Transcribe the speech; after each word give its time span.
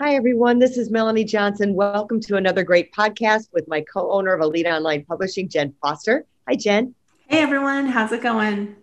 Hi, 0.00 0.16
everyone. 0.16 0.58
This 0.58 0.76
is 0.76 0.90
Melanie 0.90 1.22
Johnson. 1.22 1.72
Welcome 1.72 2.18
to 2.22 2.36
another 2.36 2.64
great 2.64 2.92
podcast 2.92 3.52
with 3.52 3.68
my 3.68 3.80
co 3.80 4.10
owner 4.10 4.34
of 4.34 4.40
Elite 4.40 4.66
Online 4.66 5.04
Publishing, 5.04 5.48
Jen 5.48 5.72
Foster. 5.80 6.26
Hi, 6.48 6.56
Jen. 6.56 6.96
Hey, 7.28 7.42
everyone. 7.42 7.86
How's 7.86 8.10
it 8.10 8.20
going? 8.20 8.74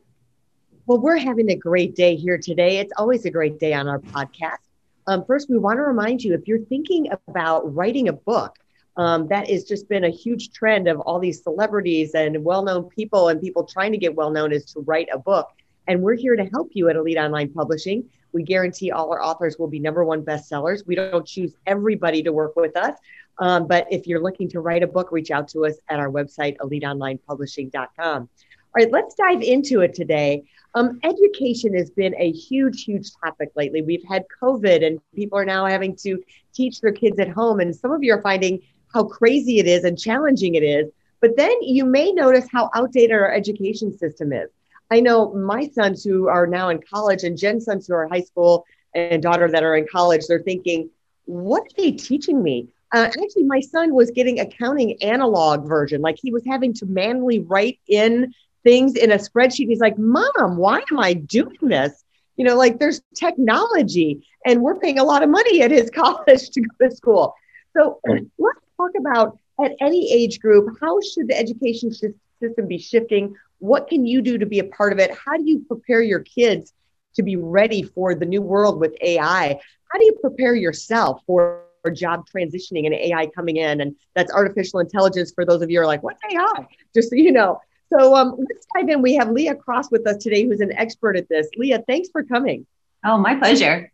Well, 0.86 1.00
we're 1.00 1.18
having 1.18 1.52
a 1.52 1.56
great 1.56 1.96
day 1.98 2.16
here 2.16 2.38
today. 2.38 2.78
It's 2.78 2.94
always 2.96 3.26
a 3.26 3.30
great 3.30 3.60
day 3.60 3.74
on 3.74 3.90
our 3.90 4.00
podcast. 4.00 4.60
Um, 5.06 5.26
first, 5.26 5.50
we 5.50 5.58
want 5.58 5.80
to 5.80 5.82
remind 5.82 6.24
you 6.24 6.34
if 6.34 6.48
you're 6.48 6.64
thinking 6.64 7.10
about 7.28 7.76
writing 7.76 8.08
a 8.08 8.14
book, 8.14 8.56
um, 8.96 9.28
that 9.28 9.50
has 9.50 9.66
just 9.66 9.90
been 9.90 10.06
a 10.06 10.10
huge 10.10 10.54
trend 10.54 10.88
of 10.88 11.02
all 11.02 11.20
these 11.20 11.44
celebrities 11.44 12.16
and 12.16 12.42
well 12.42 12.64
known 12.64 12.86
people 12.86 13.28
and 13.28 13.42
people 13.42 13.66
trying 13.66 13.92
to 13.92 13.98
get 13.98 14.16
well 14.16 14.32
known 14.32 14.54
is 14.54 14.64
to 14.74 14.80
write 14.80 15.10
a 15.12 15.20
book. 15.20 15.50
And 15.92 16.02
we're 16.02 16.16
here 16.16 16.38
to 16.38 16.46
help 16.46 16.70
you 16.72 16.88
at 16.88 16.96
Elite 16.96 17.18
Online 17.18 17.52
Publishing. 17.52 18.06
We 18.32 18.44
guarantee 18.44 18.92
all 18.92 19.12
our 19.12 19.22
authors 19.22 19.60
will 19.60 19.68
be 19.68 19.78
number 19.78 20.06
one 20.06 20.24
bestsellers. 20.24 20.88
We 20.88 20.96
don't 20.96 21.28
choose 21.28 21.54
everybody 21.68 22.24
to 22.24 22.32
work 22.32 22.56
with 22.56 22.78
us. 22.78 22.98
Um, 23.40 23.68
but 23.68 23.88
if 23.92 24.08
you're 24.08 24.22
looking 24.22 24.48
to 24.52 24.62
write 24.62 24.84
a 24.84 24.88
book, 24.88 25.12
reach 25.12 25.32
out 25.32 25.50
to 25.50 25.66
us 25.66 25.76
at 25.90 26.00
our 26.00 26.10
website, 26.10 26.56
eliteonlinepublishing.com. 26.60 28.22
All 28.22 28.30
right, 28.74 28.90
let's 28.90 29.16
dive 29.16 29.42
into 29.42 29.82
it 29.82 29.94
today. 29.94 30.46
Um, 30.76 30.98
education 31.04 31.76
has 31.76 31.90
been 31.90 32.16
a 32.18 32.32
huge, 32.32 32.86
huge 32.86 33.10
topic 33.22 33.50
lately. 33.58 33.82
We've 33.82 34.06
had 34.08 34.24
COVID, 34.42 34.88
and 34.88 34.98
people 35.14 35.38
are 35.40 35.44
now 35.44 35.66
having 35.66 35.98
to 36.04 36.24
teach 36.54 36.80
their 36.80 36.94
kids 36.94 37.20
at 37.20 37.28
home. 37.28 37.60
And 37.60 37.76
some 37.76 37.92
of 37.92 38.02
you 38.02 38.14
are 38.14 38.22
finding 38.22 38.62
how 38.94 39.04
crazy 39.04 39.60
it 39.60 39.68
is 39.68 39.84
and 39.84 40.00
challenging 40.00 40.56
it 40.56 40.64
is. 40.64 40.90
But 41.20 41.36
then 41.36 41.52
you 41.62 41.84
may 41.84 42.14
notice 42.14 42.48
how 42.50 42.70
outdated 42.74 43.12
our 43.12 43.34
education 43.34 43.98
system 43.98 44.32
is. 44.32 44.48
I 44.92 45.00
know 45.00 45.34
my 45.34 45.68
sons 45.70 46.04
who 46.04 46.28
are 46.28 46.46
now 46.46 46.70
in 46.70 46.82
college 46.82 47.24
and 47.24 47.38
Jen's 47.38 47.66
sons 47.66 47.88
who 47.88 47.94
are 47.94 48.08
high 48.08 48.22
school 48.22 48.66
and 48.94 49.24
daughter 49.24 49.50
that 49.50 49.64
are 49.64 49.76
in 49.76 49.88
college, 49.90 50.28
they're 50.28 50.42
thinking, 50.42 50.90
what 51.26 51.64
are 51.64 51.76
they 51.78 51.92
teaching 51.92 52.44
me? 52.44 52.68
Uh, 52.94 53.08
actually, 53.08 53.44
my 53.44 53.62
son 53.62 53.94
was 53.94 54.12
getting 54.12 54.40
accounting 54.42 55.02
analog 55.02 55.66
version. 55.66 56.02
Like 56.02 56.18
he 56.22 56.32
was 56.32 56.44
having 56.46 56.74
to 56.74 56.86
manually 56.86 57.40
write 57.40 57.80
in 57.88 58.34
things 58.64 58.96
in 58.96 59.12
a 59.12 59.16
spreadsheet. 59.16 59.68
He's 59.68 59.80
like, 59.80 59.98
Mom, 59.98 60.58
why 60.58 60.84
am 60.92 61.00
I 61.00 61.14
doing 61.14 61.58
this? 61.62 62.04
You 62.36 62.46
know, 62.46 62.58
like 62.58 62.80
there's 62.80 63.02
technology 63.16 64.28
and 64.46 64.62
we're 64.62 64.78
paying 64.78 65.00
a 65.00 65.04
lot 65.04 65.24
of 65.24 65.30
money 65.30 65.62
at 65.62 65.72
his 65.72 65.90
college 65.96 66.50
to 66.50 66.62
go 66.62 66.90
to 66.90 66.96
school. 66.96 67.34
So 67.78 68.02
let's 68.06 68.60
talk 68.76 68.92
about 69.00 69.38
at 69.64 69.72
any 69.80 70.12
age 70.12 70.40
group, 70.42 70.76
how 70.82 71.00
should 71.00 71.30
the 71.30 71.38
education 71.38 71.92
system 71.94 72.68
be 72.68 72.78
shifting? 72.78 73.36
What 73.62 73.88
can 73.88 74.08
you 74.08 74.24
do 74.24 74.40
to 74.40 74.48
be 74.48 74.58
a 74.58 74.64
part 74.64 74.92
of 74.92 74.98
it? 74.98 75.12
How 75.14 75.38
do 75.38 75.44
you 75.46 75.60
prepare 75.68 76.02
your 76.02 76.22
kids 76.22 76.74
to 77.14 77.22
be 77.22 77.36
ready 77.36 77.84
for 77.84 78.16
the 78.16 78.26
new 78.26 78.42
world 78.42 78.80
with 78.80 78.96
AI? 79.02 79.50
How 79.50 80.00
do 80.00 80.06
you 80.06 80.18
prepare 80.20 80.56
yourself 80.56 81.22
for 81.28 81.64
job 81.94 82.26
transitioning 82.28 82.88
and 82.88 82.96
AI 82.96 83.28
coming 83.28 83.58
in? 83.58 83.82
And 83.82 83.96
that's 84.16 84.34
artificial 84.34 84.80
intelligence 84.80 85.32
for 85.32 85.46
those 85.46 85.62
of 85.62 85.70
you 85.70 85.78
who 85.78 85.84
are 85.84 85.86
like, 85.86 86.02
what's 86.02 86.20
AI? 86.32 86.68
Just 86.96 87.12
so 87.12 87.16
you 87.16 87.32
know. 87.32 87.62
So 87.94 88.16
um, 88.16 88.36
let's 88.40 88.66
dive 88.76 88.90
in. 88.90 89.00
We 89.04 89.14
have 89.14 89.30
Leah 89.30 89.54
Cross 89.54 89.92
with 89.92 90.08
us 90.08 90.18
today, 90.18 90.44
who's 90.48 90.62
an 90.62 90.74
expert 90.74 91.16
at 91.16 91.30
this. 91.30 91.48
Leah, 91.56 91.84
thanks 91.86 92.10
for 92.10 92.24
coming. 92.24 92.66
Oh, 93.06 93.20
my 93.20 93.36
pleasure. 93.36 93.92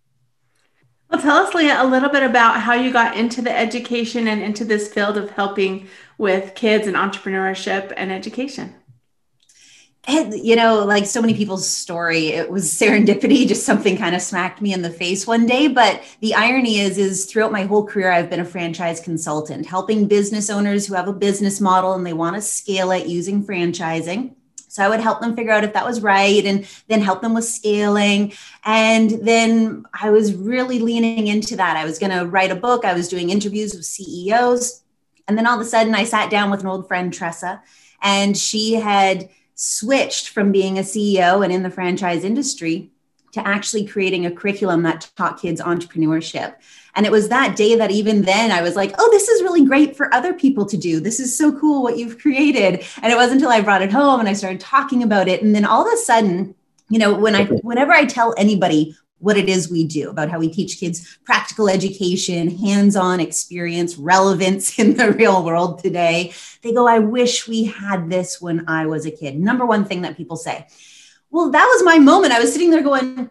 Well, 1.09 1.21
tell 1.21 1.35
us, 1.45 1.53
Leah, 1.53 1.83
a 1.83 1.85
little 1.85 2.09
bit 2.09 2.23
about 2.23 2.61
how 2.61 2.73
you 2.73 2.93
got 2.93 3.17
into 3.17 3.41
the 3.41 3.55
education 3.55 4.29
and 4.29 4.41
into 4.41 4.63
this 4.63 4.87
field 4.87 5.17
of 5.17 5.31
helping 5.31 5.89
with 6.17 6.55
kids 6.55 6.87
and 6.87 6.95
entrepreneurship 6.95 7.91
and 7.97 8.13
education 8.13 8.73
you 10.07 10.55
know, 10.55 10.85
like 10.85 11.05
so 11.05 11.21
many 11.21 11.33
people's 11.33 11.67
story, 11.67 12.27
it 12.27 12.49
was 12.49 12.71
serendipity, 12.71 13.47
just 13.47 13.65
something 13.65 13.97
kind 13.97 14.15
of 14.15 14.21
smacked 14.21 14.61
me 14.61 14.73
in 14.73 14.81
the 14.81 14.89
face 14.89 15.27
one 15.27 15.45
day. 15.45 15.67
But 15.67 16.01
the 16.21 16.33
irony 16.33 16.79
is, 16.79 16.97
is 16.97 17.25
throughout 17.25 17.51
my 17.51 17.63
whole 17.63 17.85
career, 17.85 18.11
I've 18.11 18.29
been 18.29 18.39
a 18.39 18.45
franchise 18.45 19.01
consultant, 19.01 19.65
helping 19.65 20.07
business 20.07 20.49
owners 20.49 20.87
who 20.87 20.93
have 20.93 21.07
a 21.07 21.13
business 21.13 21.59
model 21.59 21.93
and 21.93 22.05
they 22.05 22.13
want 22.13 22.35
to 22.35 22.41
scale 22.41 22.91
it 22.91 23.07
using 23.07 23.43
franchising. 23.43 24.33
So 24.69 24.83
I 24.83 24.89
would 24.89 24.99
help 24.99 25.21
them 25.21 25.35
figure 25.35 25.51
out 25.51 25.63
if 25.63 25.73
that 25.73 25.85
was 25.85 26.01
right 26.01 26.45
and 26.45 26.67
then 26.87 27.01
help 27.01 27.21
them 27.21 27.33
with 27.33 27.45
scaling. 27.45 28.33
And 28.63 29.09
then 29.25 29.85
I 29.99 30.11
was 30.11 30.35
really 30.35 30.79
leaning 30.79 31.27
into 31.27 31.55
that. 31.55 31.77
I 31.77 31.83
was 31.83 31.99
going 31.99 32.11
to 32.11 32.25
write 32.25 32.51
a 32.51 32.55
book, 32.55 32.85
I 32.85 32.93
was 32.93 33.07
doing 33.07 33.29
interviews 33.29 33.73
with 33.73 33.85
CEOs. 33.85 34.83
And 35.27 35.37
then 35.37 35.47
all 35.47 35.59
of 35.59 35.65
a 35.65 35.69
sudden, 35.69 35.95
I 35.95 36.05
sat 36.05 36.29
down 36.29 36.51
with 36.51 36.61
an 36.61 36.67
old 36.67 36.87
friend, 36.87 37.13
Tressa, 37.13 37.61
and 38.01 38.37
she 38.37 38.75
had 38.75 39.29
switched 39.57 40.29
from 40.29 40.51
being 40.51 40.77
a 40.77 40.83
CEO 40.83 41.43
and 41.43 41.51
in 41.51 41.63
the 41.63 41.69
franchise 41.69 42.23
industry 42.23 42.91
to 43.33 43.45
actually 43.45 43.85
creating 43.85 44.25
a 44.25 44.31
curriculum 44.31 44.83
that 44.83 45.09
taught 45.17 45.41
kids 45.41 45.59
entrepreneurship. 45.59 46.55
And 46.95 47.05
it 47.05 47.11
was 47.11 47.29
that 47.29 47.55
day 47.55 47.75
that 47.75 47.91
even 47.91 48.21
then 48.21 48.51
I 48.51 48.61
was 48.61 48.75
like, 48.75 48.93
oh, 48.97 49.09
this 49.11 49.27
is 49.27 49.43
really 49.43 49.65
great 49.65 49.97
for 49.97 50.13
other 50.13 50.33
people 50.33 50.65
to 50.67 50.77
do. 50.77 50.99
This 50.99 51.19
is 51.19 51.37
so 51.37 51.51
cool 51.59 51.83
what 51.83 51.97
you've 51.97 52.19
created. 52.19 52.85
And 53.01 53.11
it 53.11 53.15
wasn't 53.15 53.41
until 53.41 53.51
I 53.51 53.61
brought 53.61 53.81
it 53.81 53.91
home 53.91 54.19
and 54.19 54.29
I 54.29 54.33
started 54.33 54.59
talking 54.59 55.03
about 55.03 55.27
it. 55.27 55.43
And 55.43 55.53
then 55.53 55.65
all 55.65 55.85
of 55.85 55.93
a 55.93 55.97
sudden, 55.97 56.55
you 56.89 56.99
know, 56.99 57.13
when 57.13 57.35
I 57.35 57.45
whenever 57.45 57.91
I 57.91 58.05
tell 58.05 58.33
anybody 58.37 58.95
what 59.19 59.37
it 59.37 59.49
is 59.49 59.71
we 59.71 59.83
do, 59.83 60.09
about 60.09 60.29
how 60.29 60.39
we 60.39 60.49
teach 60.49 60.79
kids 60.79 61.17
practical 61.25 61.69
education, 61.69 62.49
hands 62.57 62.95
on 62.95 63.19
experience, 63.19 63.97
relevance 63.97 64.77
in 64.79 64.95
the 64.95 65.11
real 65.11 65.43
world 65.43 65.79
today. 65.79 66.33
They 66.61 66.73
go, 66.73 66.87
I 66.87 66.99
wish 66.99 67.47
we 67.47 67.65
had 67.65 68.09
this 68.09 68.41
when 68.41 68.67
I 68.67 68.85
was 68.85 69.05
a 69.05 69.11
kid. 69.11 69.39
Number 69.39 69.65
one 69.65 69.85
thing 69.85 70.01
that 70.03 70.17
people 70.17 70.37
say. 70.37 70.67
Well, 71.29 71.51
that 71.51 71.65
was 71.65 71.83
my 71.83 71.99
moment. 71.99 72.33
I 72.33 72.39
was 72.39 72.53
sitting 72.53 72.69
there 72.69 72.81
going, 72.81 73.29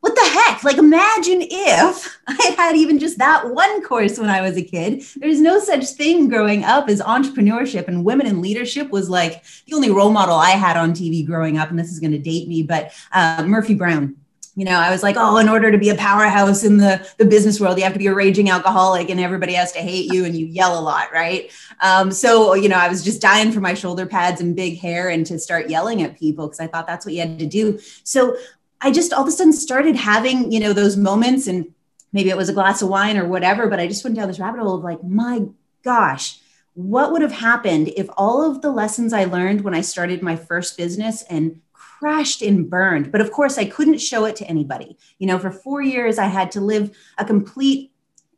what 0.00 0.14
the 0.14 0.20
heck? 0.22 0.62
Like, 0.62 0.76
imagine 0.76 1.42
if 1.42 2.18
I 2.28 2.54
had 2.56 2.76
even 2.76 2.98
just 2.98 3.18
that 3.18 3.52
one 3.52 3.82
course 3.82 4.18
when 4.18 4.30
I 4.30 4.42
was 4.42 4.56
a 4.56 4.62
kid. 4.62 5.02
There's 5.16 5.40
no 5.40 5.58
such 5.58 5.86
thing 5.86 6.28
growing 6.28 6.62
up 6.62 6.88
as 6.88 7.00
entrepreneurship, 7.00 7.88
and 7.88 8.04
women 8.04 8.26
in 8.26 8.40
leadership 8.40 8.90
was 8.90 9.10
like 9.10 9.42
the 9.66 9.74
only 9.74 9.90
role 9.90 10.10
model 10.10 10.36
I 10.36 10.50
had 10.50 10.76
on 10.76 10.92
TV 10.92 11.26
growing 11.26 11.58
up. 11.58 11.70
And 11.70 11.78
this 11.78 11.90
is 11.90 12.00
going 12.00 12.12
to 12.12 12.18
date 12.18 12.48
me, 12.48 12.62
but 12.62 12.92
uh, 13.12 13.44
Murphy 13.44 13.74
Brown 13.74 14.16
you 14.58 14.64
know 14.64 14.76
i 14.76 14.90
was 14.90 15.04
like 15.04 15.14
oh 15.16 15.36
in 15.36 15.48
order 15.48 15.70
to 15.70 15.78
be 15.78 15.88
a 15.88 15.94
powerhouse 15.94 16.64
in 16.64 16.78
the, 16.78 17.08
the 17.16 17.24
business 17.24 17.60
world 17.60 17.78
you 17.78 17.84
have 17.84 17.92
to 17.92 17.98
be 17.98 18.08
a 18.08 18.14
raging 18.14 18.50
alcoholic 18.50 19.08
and 19.08 19.20
everybody 19.20 19.52
has 19.52 19.70
to 19.70 19.78
hate 19.78 20.12
you 20.12 20.24
and 20.24 20.36
you 20.36 20.46
yell 20.46 20.76
a 20.78 20.82
lot 20.82 21.12
right? 21.12 21.52
Um, 21.80 22.10
so 22.10 22.54
you 22.54 22.68
know 22.68 22.76
i 22.76 22.88
was 22.88 23.04
just 23.04 23.22
dying 23.22 23.52
for 23.52 23.60
my 23.60 23.74
shoulder 23.74 24.04
pads 24.04 24.40
and 24.40 24.56
big 24.56 24.78
hair 24.78 25.10
and 25.10 25.24
to 25.26 25.38
start 25.38 25.70
yelling 25.70 26.02
at 26.02 26.18
people 26.18 26.48
because 26.48 26.58
i 26.58 26.66
thought 26.66 26.88
that's 26.88 27.06
what 27.06 27.14
you 27.14 27.20
had 27.20 27.38
to 27.38 27.46
do. 27.46 27.78
So 28.02 28.36
i 28.80 28.90
just 28.90 29.12
all 29.12 29.22
of 29.22 29.28
a 29.28 29.30
sudden 29.30 29.52
started 29.52 29.94
having 29.94 30.50
you 30.50 30.58
know 30.58 30.72
those 30.72 30.96
moments 30.96 31.46
and 31.46 31.72
maybe 32.12 32.30
it 32.30 32.36
was 32.36 32.48
a 32.48 32.54
glass 32.54 32.82
of 32.82 32.88
wine 32.88 33.16
or 33.16 33.28
whatever 33.28 33.68
but 33.68 33.78
i 33.78 33.86
just 33.86 34.02
went 34.02 34.16
down 34.16 34.26
this 34.26 34.40
rabbit 34.40 34.60
hole 34.60 34.74
of 34.74 34.82
like 34.82 35.02
my 35.04 35.42
gosh 35.84 36.40
what 36.74 37.12
would 37.12 37.22
have 37.22 37.32
happened 37.32 37.88
if 37.96 38.08
all 38.16 38.48
of 38.48 38.62
the 38.62 38.70
lessons 38.70 39.12
i 39.12 39.24
learned 39.24 39.60
when 39.60 39.74
i 39.74 39.80
started 39.80 40.22
my 40.22 40.36
first 40.36 40.76
business 40.76 41.22
and 41.30 41.60
crashed 41.98 42.42
and 42.42 42.70
burned. 42.70 43.10
But 43.10 43.20
of 43.20 43.32
course, 43.32 43.58
I 43.58 43.64
couldn't 43.64 43.98
show 43.98 44.24
it 44.24 44.36
to 44.36 44.46
anybody. 44.46 44.96
You 45.18 45.26
know, 45.26 45.38
for 45.38 45.50
four 45.50 45.82
years, 45.82 46.18
I 46.18 46.26
had 46.26 46.52
to 46.52 46.60
live 46.60 46.96
a 47.18 47.24
complete, 47.24 47.92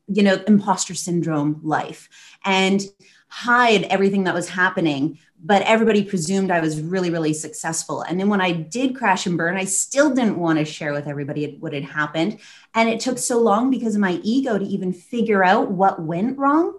you 0.06 0.22
know, 0.22 0.42
imposter 0.47 0.95
syndrome 0.95 1.60
life 1.62 2.09
and 2.45 2.80
hide 3.28 3.84
everything 3.84 4.24
that 4.24 4.34
was 4.34 4.48
happening. 4.48 5.18
But 5.42 5.62
everybody 5.62 6.04
presumed 6.04 6.51
I 6.51 6.60
was 6.60 6.80
really, 6.80 7.10
really 7.10 7.33
successful. 7.33 8.03
And 8.03 8.18
then 8.18 8.28
when 8.28 8.41
I 8.41 8.53
did 8.53 8.97
crash 8.97 9.27
and 9.27 9.39
burn, 9.39 9.57
I 9.57 9.65
still 9.65 10.10
didn't 10.10 10.39
want 10.39 10.59
to 10.59 10.65
share 10.65 10.92
with 10.92 11.06
everybody 11.06 11.56
what 11.60 11.72
had 11.72 11.84
happened. 11.84 12.41
And 12.74 12.89
it 12.89 13.01
took 13.01 13.18
so 13.18 13.39
long 13.41 13.71
because 13.71 13.95
of 13.95 14.01
my 14.01 14.21
ego 14.22 14.59
to 14.59 14.65
even 14.65 14.92
figure 14.92 15.45
out 15.45 15.71
what 15.71 16.03
went 16.03 16.39
wrong. 16.39 16.78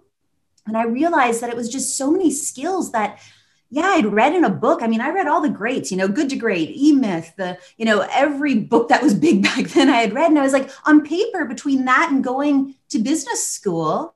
And 0.68 0.78
I 0.78 0.86
realized 0.86 1.42
that 1.42 1.50
it 1.50 1.56
was 1.56 1.70
just 1.70 1.98
so 1.98 2.12
many 2.12 2.30
skills 2.32 2.92
that 2.92 3.20
yeah, 3.74 3.88
I'd 3.88 4.06
read 4.06 4.36
in 4.36 4.44
a 4.44 4.50
book. 4.50 4.84
I 4.84 4.88
mean, 4.88 5.00
I 5.00 5.12
read 5.12 5.28
all 5.28 5.40
the 5.42 5.50
greats, 5.50 5.92
you 5.92 5.98
know, 5.98 6.10
Good 6.10 6.30
to 6.32 6.36
Great, 6.36 6.76
E 6.76 6.92
Myth, 6.92 7.34
the, 7.38 7.58
you 7.78 7.86
know, 7.86 8.06
every 8.12 8.56
book 8.56 8.90
that 8.90 9.02
was 9.02 9.14
big 9.14 9.44
back 9.44 9.70
then 9.70 9.90
I 9.90 10.02
had 10.02 10.14
read. 10.14 10.30
And 10.30 10.38
I 10.38 10.44
was 10.44 10.52
like, 10.52 10.70
on 10.86 11.06
paper, 11.06 11.46
between 11.46 11.86
that 11.86 12.10
and 12.12 12.22
going 12.22 12.76
to 12.90 13.00
business 13.00 13.48
school, 13.48 14.14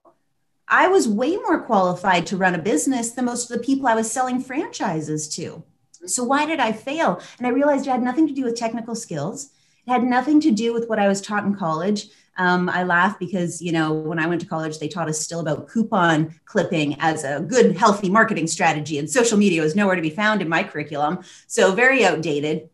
I 0.68 0.90
was 0.90 1.08
way 1.08 1.38
more 1.38 1.62
qualified 1.62 2.26
to 2.28 2.38
run 2.38 2.54
a 2.54 2.62
business 2.62 3.12
than 3.12 3.26
most 3.26 3.50
of 3.50 3.58
the 3.58 3.64
people 3.64 3.88
I 3.88 3.96
was 3.96 4.12
selling 4.12 4.42
franchises 4.42 5.34
to. 5.36 5.64
So 6.06 6.24
why 6.24 6.46
did 6.46 6.60
I 6.60 6.74
fail? 6.74 7.22
And 7.38 7.48
I 7.48 7.52
realized 7.52 7.88
it 7.88 7.92
had 7.92 8.04
nothing 8.04 8.28
to 8.28 8.34
do 8.34 8.44
with 8.44 8.58
technical 8.58 8.94
skills. 8.94 9.52
It 9.88 9.92
had 9.92 10.04
nothing 10.04 10.42
to 10.42 10.52
do 10.52 10.74
with 10.74 10.90
what 10.90 11.00
I 11.00 11.08
was 11.08 11.22
taught 11.22 11.46
in 11.46 11.56
college. 11.56 12.10
Um, 12.38 12.70
I 12.70 12.84
laugh 12.84 13.18
because, 13.18 13.62
you 13.62 13.72
know, 13.72 13.94
when 13.94 14.20
I 14.20 14.28
went 14.28 14.42
to 14.42 14.48
college, 14.48 14.80
they 14.80 14.88
taught 14.88 15.10
us 15.10 15.20
still 15.20 15.40
about 15.40 15.70
coupon 15.70 16.36
clipping 16.46 16.98
as 17.00 17.24
a 17.24 17.42
good, 17.42 17.78
healthy 17.78 18.10
marketing 18.10 18.48
strategy, 18.48 19.00
and 19.00 19.10
social 19.10 19.38
media 19.38 19.62
was 19.62 19.76
nowhere 19.76 19.96
to 19.96 20.02
be 20.02 20.10
found 20.10 20.42
in 20.42 20.50
my 20.50 20.64
curriculum. 20.64 21.20
So, 21.48 21.74
very 21.74 22.06
outdated. 22.06 22.70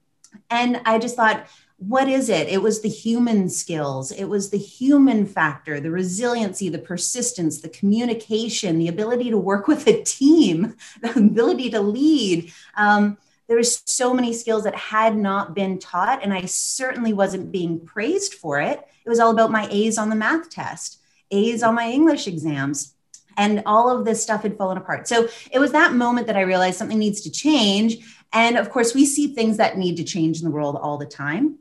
And 0.49 0.81
I 0.85 0.97
just 0.97 1.15
thought, 1.15 1.47
what 1.77 2.07
is 2.07 2.29
it? 2.29 2.47
It 2.47 2.61
was 2.61 2.81
the 2.81 2.89
human 2.89 3.49
skills, 3.49 4.11
it 4.11 4.25
was 4.25 4.51
the 4.51 4.57
human 4.57 5.25
factor, 5.25 5.79
the 5.79 5.89
resiliency, 5.89 6.69
the 6.69 6.77
persistence, 6.77 7.59
the 7.59 7.69
communication, 7.69 8.77
the 8.77 8.87
ability 8.87 9.31
to 9.31 9.37
work 9.37 9.67
with 9.67 9.87
a 9.87 10.03
team, 10.03 10.75
the 11.01 11.17
ability 11.17 11.71
to 11.71 11.81
lead. 11.81 12.53
Um, 12.75 13.17
there 13.51 13.57
was 13.57 13.83
so 13.85 14.13
many 14.13 14.31
skills 14.31 14.63
that 14.63 14.75
had 14.75 15.13
not 15.13 15.53
been 15.53 15.77
taught, 15.77 16.23
and 16.23 16.33
I 16.33 16.45
certainly 16.45 17.11
wasn't 17.11 17.51
being 17.51 17.85
praised 17.85 18.35
for 18.35 18.61
it. 18.61 18.79
It 19.05 19.09
was 19.09 19.19
all 19.19 19.31
about 19.31 19.51
my 19.51 19.67
A's 19.69 19.97
on 19.97 20.09
the 20.09 20.15
math 20.15 20.49
test, 20.49 21.01
A's 21.31 21.61
on 21.61 21.75
my 21.75 21.89
English 21.89 22.27
exams 22.27 22.95
and 23.35 23.61
all 23.65 23.89
of 23.89 24.05
this 24.05 24.23
stuff 24.23 24.43
had 24.43 24.57
fallen 24.57 24.77
apart. 24.77 25.05
So 25.05 25.27
it 25.51 25.59
was 25.59 25.73
that 25.73 25.93
moment 25.93 26.27
that 26.27 26.37
I 26.37 26.41
realized 26.41 26.77
something 26.77 26.97
needs 26.97 27.19
to 27.21 27.29
change. 27.29 27.97
And 28.31 28.57
of 28.57 28.69
course, 28.69 28.93
we 28.95 29.05
see 29.05 29.33
things 29.33 29.57
that 29.57 29.77
need 29.77 29.97
to 29.97 30.05
change 30.05 30.39
in 30.39 30.45
the 30.45 30.51
world 30.51 30.77
all 30.81 30.97
the 30.97 31.05
time. 31.05 31.57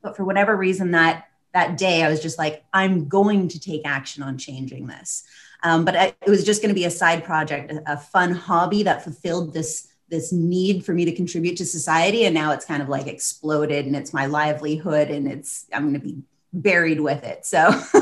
But 0.00 0.16
for 0.16 0.22
whatever 0.22 0.56
reason, 0.56 0.92
that 0.92 1.26
that 1.54 1.76
day, 1.76 2.04
I 2.04 2.08
was 2.08 2.22
just 2.22 2.38
like, 2.38 2.64
I'm 2.72 3.08
going 3.08 3.48
to 3.48 3.58
take 3.58 3.82
action 3.84 4.22
on 4.22 4.38
changing 4.38 4.86
this. 4.86 5.24
Um, 5.64 5.84
but 5.84 5.96
I, 5.96 6.14
it 6.24 6.30
was 6.30 6.44
just 6.44 6.62
going 6.62 6.70
to 6.70 6.78
be 6.80 6.84
a 6.84 6.90
side 6.90 7.24
project, 7.24 7.72
a, 7.72 7.94
a 7.94 7.96
fun 7.96 8.30
hobby 8.30 8.84
that 8.84 9.02
fulfilled 9.02 9.52
this 9.52 9.88
this 10.12 10.30
need 10.30 10.84
for 10.84 10.92
me 10.92 11.06
to 11.06 11.12
contribute 11.12 11.56
to 11.56 11.64
society 11.64 12.26
and 12.26 12.34
now 12.34 12.52
it's 12.52 12.66
kind 12.66 12.82
of 12.82 12.88
like 12.88 13.06
exploded 13.06 13.86
and 13.86 13.96
it's 13.96 14.12
my 14.12 14.26
livelihood 14.26 15.08
and 15.08 15.26
it's 15.26 15.66
i'm 15.72 15.82
going 15.82 15.94
to 15.94 16.06
be 16.06 16.22
buried 16.52 17.00
with 17.00 17.24
it 17.24 17.46
so 17.46 17.70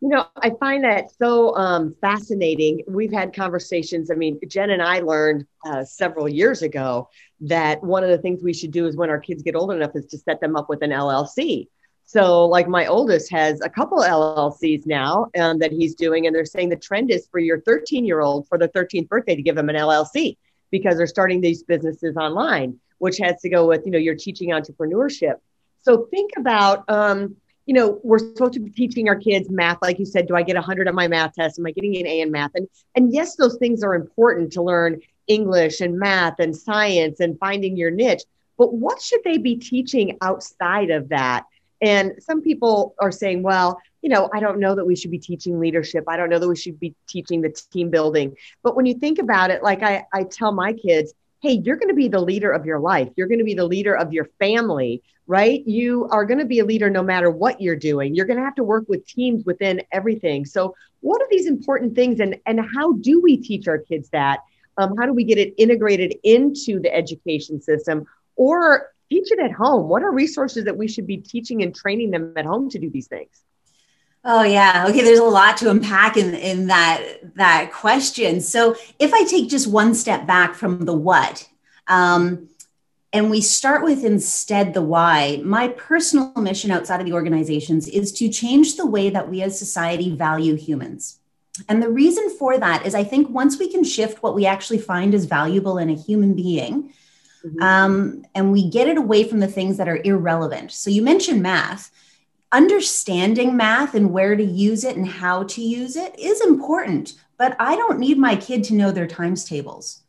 you 0.00 0.08
know 0.08 0.26
i 0.38 0.50
find 0.58 0.82
that 0.82 1.04
so 1.16 1.56
um, 1.56 1.94
fascinating 2.00 2.82
we've 2.88 3.12
had 3.12 3.32
conversations 3.32 4.10
i 4.10 4.14
mean 4.14 4.38
jen 4.48 4.70
and 4.70 4.82
i 4.82 4.98
learned 4.98 5.46
uh, 5.64 5.84
several 5.84 6.28
years 6.28 6.62
ago 6.62 7.08
that 7.40 7.82
one 7.82 8.02
of 8.02 8.10
the 8.10 8.18
things 8.18 8.42
we 8.42 8.52
should 8.52 8.70
do 8.70 8.86
is 8.86 8.96
when 8.96 9.10
our 9.10 9.20
kids 9.20 9.42
get 9.42 9.54
old 9.54 9.70
enough 9.70 9.92
is 9.94 10.06
to 10.06 10.18
set 10.18 10.40
them 10.40 10.56
up 10.56 10.68
with 10.68 10.82
an 10.82 10.90
LLC. 10.90 11.68
So, 12.08 12.46
like 12.46 12.68
my 12.68 12.86
oldest 12.86 13.32
has 13.32 13.60
a 13.62 13.68
couple 13.68 13.98
LLCs 13.98 14.86
now 14.86 15.26
um, 15.38 15.58
that 15.58 15.72
he's 15.72 15.96
doing, 15.96 16.26
and 16.26 16.34
they're 16.34 16.44
saying 16.44 16.68
the 16.68 16.76
trend 16.76 17.10
is 17.10 17.26
for 17.26 17.40
your 17.40 17.60
13 17.62 18.04
year 18.04 18.20
old 18.20 18.46
for 18.46 18.58
the 18.58 18.68
13th 18.68 19.08
birthday 19.08 19.34
to 19.34 19.42
give 19.42 19.58
him 19.58 19.68
an 19.68 19.74
LLC 19.74 20.36
because 20.70 20.96
they're 20.96 21.08
starting 21.08 21.40
these 21.40 21.64
businesses 21.64 22.16
online, 22.16 22.78
which 22.98 23.18
has 23.18 23.40
to 23.40 23.48
go 23.48 23.66
with 23.66 23.84
you 23.84 23.90
know 23.90 23.98
you're 23.98 24.14
teaching 24.14 24.50
entrepreneurship. 24.50 25.34
So 25.82 26.06
think 26.12 26.30
about 26.36 26.84
um, 26.88 27.34
you 27.66 27.74
know 27.74 28.00
we're 28.04 28.20
supposed 28.20 28.52
to 28.52 28.60
be 28.60 28.70
teaching 28.70 29.08
our 29.08 29.16
kids 29.16 29.50
math, 29.50 29.78
like 29.82 29.98
you 29.98 30.06
said. 30.06 30.28
Do 30.28 30.36
I 30.36 30.42
get 30.42 30.54
100 30.54 30.86
on 30.86 30.94
my 30.94 31.08
math 31.08 31.34
test? 31.34 31.58
Am 31.58 31.66
I 31.66 31.72
getting 31.72 31.96
an 31.96 32.06
A 32.06 32.20
in 32.20 32.30
math? 32.30 32.52
And 32.54 32.68
and 32.94 33.12
yes, 33.12 33.34
those 33.34 33.56
things 33.56 33.82
are 33.82 33.96
important 33.96 34.52
to 34.52 34.62
learn 34.62 35.00
English 35.26 35.80
and 35.80 35.98
math 35.98 36.38
and 36.38 36.56
science 36.56 37.18
and 37.18 37.36
finding 37.40 37.76
your 37.76 37.90
niche. 37.90 38.22
But 38.58 38.74
what 38.74 39.02
should 39.02 39.22
they 39.24 39.38
be 39.38 39.56
teaching 39.56 40.16
outside 40.22 40.90
of 40.90 41.08
that? 41.08 41.46
And 41.80 42.12
some 42.20 42.42
people 42.42 42.94
are 43.00 43.12
saying, 43.12 43.42
well, 43.42 43.80
you 44.02 44.08
know, 44.08 44.30
I 44.32 44.40
don't 44.40 44.60
know 44.60 44.74
that 44.74 44.86
we 44.86 44.96
should 44.96 45.10
be 45.10 45.18
teaching 45.18 45.58
leadership. 45.58 46.04
I 46.08 46.16
don't 46.16 46.30
know 46.30 46.38
that 46.38 46.48
we 46.48 46.56
should 46.56 46.78
be 46.78 46.94
teaching 47.08 47.40
the 47.40 47.50
team 47.72 47.90
building. 47.90 48.36
But 48.62 48.76
when 48.76 48.86
you 48.86 48.94
think 48.94 49.18
about 49.18 49.50
it, 49.50 49.62
like 49.62 49.82
I, 49.82 50.06
I 50.12 50.24
tell 50.24 50.52
my 50.52 50.72
kids, 50.72 51.12
hey, 51.42 51.60
you're 51.64 51.76
going 51.76 51.88
to 51.88 51.94
be 51.94 52.08
the 52.08 52.20
leader 52.20 52.50
of 52.50 52.64
your 52.64 52.78
life. 52.78 53.08
You're 53.16 53.26
going 53.26 53.38
to 53.38 53.44
be 53.44 53.54
the 53.54 53.66
leader 53.66 53.96
of 53.96 54.12
your 54.12 54.26
family, 54.38 55.02
right? 55.26 55.66
You 55.66 56.08
are 56.10 56.24
going 56.24 56.38
to 56.38 56.44
be 56.44 56.60
a 56.60 56.64
leader 56.64 56.88
no 56.88 57.02
matter 57.02 57.30
what 57.30 57.60
you're 57.60 57.76
doing. 57.76 58.14
You're 58.14 58.26
going 58.26 58.38
to 58.38 58.44
have 58.44 58.54
to 58.56 58.64
work 58.64 58.84
with 58.88 59.06
teams 59.06 59.44
within 59.44 59.82
everything. 59.92 60.44
So, 60.44 60.74
what 61.00 61.20
are 61.20 61.28
these 61.30 61.46
important 61.46 61.94
things 61.94 62.20
and, 62.20 62.36
and 62.46 62.60
how 62.74 62.92
do 62.94 63.20
we 63.20 63.36
teach 63.36 63.68
our 63.68 63.78
kids 63.78 64.08
that? 64.10 64.40
Um, 64.78 64.96
how 64.96 65.06
do 65.06 65.12
we 65.12 65.24
get 65.24 65.38
it 65.38 65.54
integrated 65.56 66.14
into 66.22 66.80
the 66.80 66.94
education 66.94 67.60
system 67.60 68.06
or 68.34 68.90
teach 69.08 69.30
it 69.30 69.38
at 69.38 69.52
home? 69.52 69.88
What 69.88 70.02
are 70.02 70.10
resources 70.10 70.64
that 70.64 70.76
we 70.76 70.88
should 70.88 71.06
be 71.06 71.18
teaching 71.18 71.62
and 71.62 71.74
training 71.74 72.10
them 72.10 72.32
at 72.36 72.44
home 72.44 72.70
to 72.70 72.78
do 72.78 72.90
these 72.90 73.06
things? 73.06 73.42
Oh 74.24 74.42
yeah. 74.42 74.86
Okay, 74.88 75.02
there's 75.02 75.20
a 75.20 75.24
lot 75.24 75.56
to 75.58 75.70
unpack 75.70 76.16
in, 76.16 76.34
in 76.34 76.66
that 76.66 77.00
that 77.36 77.72
question. 77.72 78.40
So 78.40 78.74
if 78.98 79.14
I 79.14 79.24
take 79.24 79.48
just 79.48 79.68
one 79.68 79.94
step 79.94 80.26
back 80.26 80.54
from 80.54 80.84
the 80.84 80.94
what, 80.94 81.48
um, 81.86 82.48
and 83.12 83.30
we 83.30 83.40
start 83.40 83.84
with 83.84 84.04
instead 84.04 84.74
the 84.74 84.82
why, 84.82 85.40
my 85.44 85.68
personal 85.68 86.32
mission 86.34 86.72
outside 86.72 87.00
of 87.00 87.06
the 87.06 87.12
organizations 87.12 87.86
is 87.88 88.10
to 88.12 88.28
change 88.28 88.76
the 88.76 88.84
way 88.84 89.10
that 89.10 89.30
we 89.30 89.42
as 89.42 89.58
society 89.58 90.14
value 90.14 90.56
humans. 90.56 91.20
And 91.68 91.82
the 91.82 91.88
reason 91.88 92.28
for 92.36 92.58
that 92.58 92.84
is 92.84 92.94
I 92.94 93.04
think 93.04 93.30
once 93.30 93.58
we 93.58 93.70
can 93.70 93.84
shift 93.84 94.22
what 94.22 94.34
we 94.34 94.44
actually 94.44 94.78
find 94.78 95.14
is 95.14 95.24
valuable 95.24 95.78
in 95.78 95.88
a 95.88 95.94
human 95.94 96.34
being, 96.34 96.92
mm-hmm. 97.46 97.62
um, 97.62 98.24
and 98.34 98.52
we 98.52 98.68
get 98.68 98.88
it 98.88 98.98
away 98.98 99.24
from 99.24 99.40
the 99.40 99.46
things 99.46 99.76
that 99.76 99.88
are 99.88 100.00
irrelevant. 100.04 100.72
So 100.72 100.90
you 100.90 101.02
mentioned 101.02 101.42
math. 101.42 101.90
Understanding 102.52 103.56
math 103.56 103.94
and 103.94 104.12
where 104.12 104.36
to 104.36 104.44
use 104.44 104.84
it 104.84 104.96
and 104.96 105.06
how 105.06 105.42
to 105.44 105.60
use 105.60 105.96
it 105.96 106.18
is 106.18 106.40
important, 106.40 107.14
but 107.38 107.56
I 107.58 107.74
don't 107.76 107.98
need 107.98 108.18
my 108.18 108.36
kid 108.36 108.64
to 108.64 108.74
know 108.74 108.92
their 108.92 109.08
times 109.08 109.44
tables. 109.44 110.02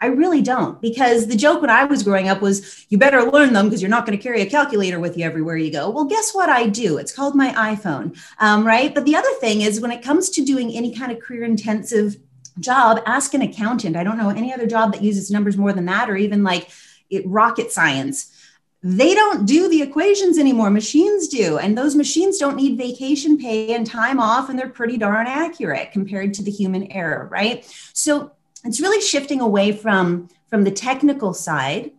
I 0.00 0.06
really 0.06 0.42
don't 0.42 0.80
because 0.80 1.26
the 1.26 1.36
joke 1.36 1.60
when 1.60 1.70
I 1.70 1.84
was 1.84 2.04
growing 2.04 2.28
up 2.28 2.40
was 2.40 2.86
you 2.88 2.98
better 2.98 3.22
learn 3.24 3.52
them 3.52 3.66
because 3.66 3.82
you're 3.82 3.90
not 3.90 4.06
going 4.06 4.16
to 4.16 4.22
carry 4.22 4.42
a 4.42 4.46
calculator 4.46 5.00
with 5.00 5.16
you 5.16 5.24
everywhere 5.24 5.56
you 5.56 5.72
go. 5.72 5.90
Well, 5.90 6.04
guess 6.04 6.32
what 6.32 6.48
I 6.48 6.68
do? 6.68 6.98
It's 6.98 7.12
called 7.12 7.34
my 7.34 7.50
iPhone, 7.74 8.16
um, 8.38 8.64
right? 8.64 8.94
But 8.94 9.04
the 9.04 9.16
other 9.16 9.32
thing 9.40 9.62
is 9.62 9.80
when 9.80 9.90
it 9.90 10.02
comes 10.02 10.30
to 10.30 10.44
doing 10.44 10.72
any 10.72 10.94
kind 10.94 11.10
of 11.10 11.20
career 11.20 11.44
intensive 11.44 12.16
job, 12.60 13.00
ask 13.06 13.34
an 13.34 13.42
accountant. 13.42 13.96
I 13.96 14.04
don't 14.04 14.18
know 14.18 14.30
any 14.30 14.52
other 14.52 14.66
job 14.66 14.92
that 14.92 15.02
uses 15.02 15.30
numbers 15.30 15.56
more 15.56 15.72
than 15.72 15.86
that 15.86 16.10
or 16.10 16.16
even 16.16 16.42
like 16.42 16.68
it, 17.10 17.26
rocket 17.26 17.72
science. 17.72 18.34
They 18.82 19.14
don't 19.14 19.44
do 19.44 19.68
the 19.68 19.82
equations 19.82 20.38
anymore. 20.38 20.70
Machines 20.70 21.28
do. 21.28 21.58
And 21.58 21.76
those 21.76 21.96
machines 21.96 22.38
don't 22.38 22.56
need 22.56 22.78
vacation 22.78 23.36
pay 23.36 23.74
and 23.74 23.84
time 23.86 24.20
off, 24.20 24.48
and 24.48 24.58
they're 24.58 24.68
pretty 24.68 24.96
darn 24.96 25.26
accurate 25.26 25.90
compared 25.92 26.34
to 26.34 26.42
the 26.42 26.50
human 26.50 26.92
error, 26.92 27.28
right? 27.30 27.64
So 27.92 28.32
it's 28.64 28.80
really 28.80 29.00
shifting 29.00 29.40
away 29.40 29.72
from 29.72 30.28
from 30.48 30.64
the 30.64 30.70
technical 30.70 31.34
side 31.34 31.90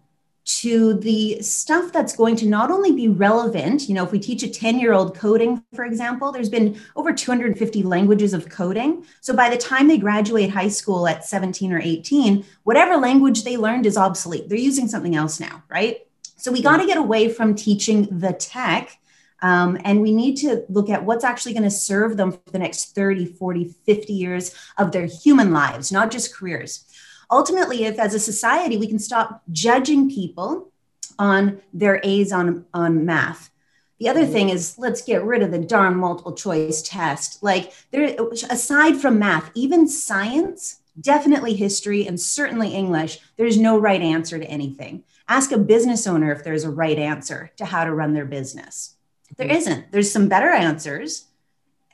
to 0.45 0.95
the 0.95 1.41
stuff 1.41 1.91
that's 1.91 2.15
going 2.15 2.35
to 2.35 2.47
not 2.47 2.71
only 2.71 2.91
be 2.91 3.07
relevant 3.07 3.87
you 3.87 3.93
know 3.93 4.03
if 4.03 4.11
we 4.11 4.19
teach 4.19 4.41
a 4.43 4.49
10 4.49 4.79
year 4.79 4.93
old 4.93 5.15
coding 5.15 5.63
for 5.73 5.85
example 5.85 6.31
there's 6.31 6.49
been 6.49 6.79
over 6.95 7.13
250 7.13 7.83
languages 7.83 8.33
of 8.33 8.49
coding. 8.49 9.05
So 9.21 9.35
by 9.35 9.49
the 9.49 9.57
time 9.57 9.87
they 9.87 9.97
graduate 9.97 10.49
high 10.49 10.69
school 10.69 11.07
at 11.07 11.25
17 11.25 11.71
or 11.71 11.79
18 11.79 12.45
whatever 12.63 12.97
language 12.97 13.43
they 13.43 13.57
learned 13.57 13.85
is 13.85 13.97
obsolete. 13.97 14.49
They're 14.49 14.57
using 14.57 14.87
something 14.87 15.15
else 15.15 15.39
now 15.39 15.63
right? 15.69 15.99
So 16.37 16.51
we 16.51 16.61
got 16.61 16.77
to 16.77 16.85
get 16.85 16.97
away 16.97 17.29
from 17.29 17.53
teaching 17.53 18.07
the 18.09 18.33
tech 18.33 18.99
um, 19.41 19.77
and 19.83 20.01
we 20.01 20.11
need 20.11 20.35
to 20.37 20.65
look 20.69 20.89
at 20.89 21.05
what's 21.05 21.23
actually 21.23 21.53
going 21.53 21.63
to 21.63 21.71
serve 21.71 22.17
them 22.17 22.31
for 22.31 22.51
the 22.51 22.59
next 22.59 22.95
30, 22.95 23.25
40, 23.25 23.73
50 23.85 24.13
years 24.13 24.55
of 24.77 24.91
their 24.91 25.05
human 25.05 25.51
lives, 25.51 25.91
not 25.91 26.11
just 26.11 26.35
careers. 26.35 26.85
Ultimately, 27.31 27.85
if 27.85 27.99
as 27.99 28.13
a 28.13 28.19
society 28.19 28.77
we 28.77 28.87
can 28.87 28.99
stop 28.99 29.43
judging 29.51 30.09
people 30.09 30.71
on 31.17 31.61
their 31.73 31.99
A's 32.03 32.31
on, 32.31 32.65
on 32.73 33.05
math. 33.05 33.51
The 33.99 34.07
other 34.07 34.23
mm-hmm. 34.23 34.31
thing 34.31 34.49
is 34.49 34.77
let's 34.77 35.01
get 35.01 35.23
rid 35.23 35.41
of 35.41 35.51
the 35.51 35.59
darn 35.59 35.97
multiple 35.97 36.33
choice 36.33 36.81
test. 36.81 37.43
Like 37.43 37.73
there 37.91 38.15
aside 38.49 38.97
from 38.97 39.19
math, 39.19 39.51
even 39.53 39.87
science, 39.87 40.79
definitely 40.99 41.53
history 41.53 42.07
and 42.07 42.19
certainly 42.19 42.69
English, 42.73 43.19
there's 43.37 43.57
no 43.57 43.77
right 43.77 44.01
answer 44.01 44.39
to 44.39 44.45
anything. 44.45 45.03
Ask 45.27 45.51
a 45.51 45.57
business 45.57 46.07
owner 46.07 46.31
if 46.31 46.43
there's 46.43 46.63
a 46.63 46.71
right 46.71 46.97
answer 46.97 47.51
to 47.57 47.65
how 47.65 47.83
to 47.83 47.93
run 47.93 48.13
their 48.13 48.25
business. 48.25 48.95
There 49.37 49.47
mm-hmm. 49.47 49.57
isn't. 49.57 49.91
There's 49.91 50.11
some 50.11 50.29
better 50.29 50.49
answers. 50.49 51.25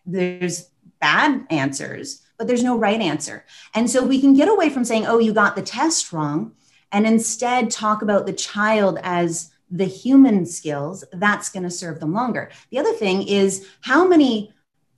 There's 0.06 0.70
bad 1.02 1.46
answers, 1.50 2.22
but 2.38 2.48
there's 2.48 2.64
no 2.64 2.78
right 2.78 3.02
answer. 3.02 3.46
And 3.74 3.90
so 3.90 4.06
we 4.06 4.20
can 4.20 4.34
get 4.34 4.50
away 4.50 4.70
from 4.70 4.86
saying, 4.86 5.06
oh, 5.06 5.20
you 5.20 5.34
got 5.34 5.56
the 5.56 5.62
test 5.62 6.12
wrong, 6.14 6.54
and 6.92 7.06
instead 7.06 7.72
talk 7.72 8.02
about 8.02 8.26
the 8.26 8.34
child 8.34 9.00
as 9.04 9.52
the 9.70 9.86
human 9.86 10.46
skills 10.46 11.04
that's 11.14 11.50
going 11.50 11.64
to 11.64 11.70
serve 11.70 12.00
them 12.00 12.14
longer. 12.14 12.50
The 12.70 12.80
other 12.80 12.94
thing 12.94 13.28
is 13.28 13.68
how 13.82 14.08
many 14.08 14.54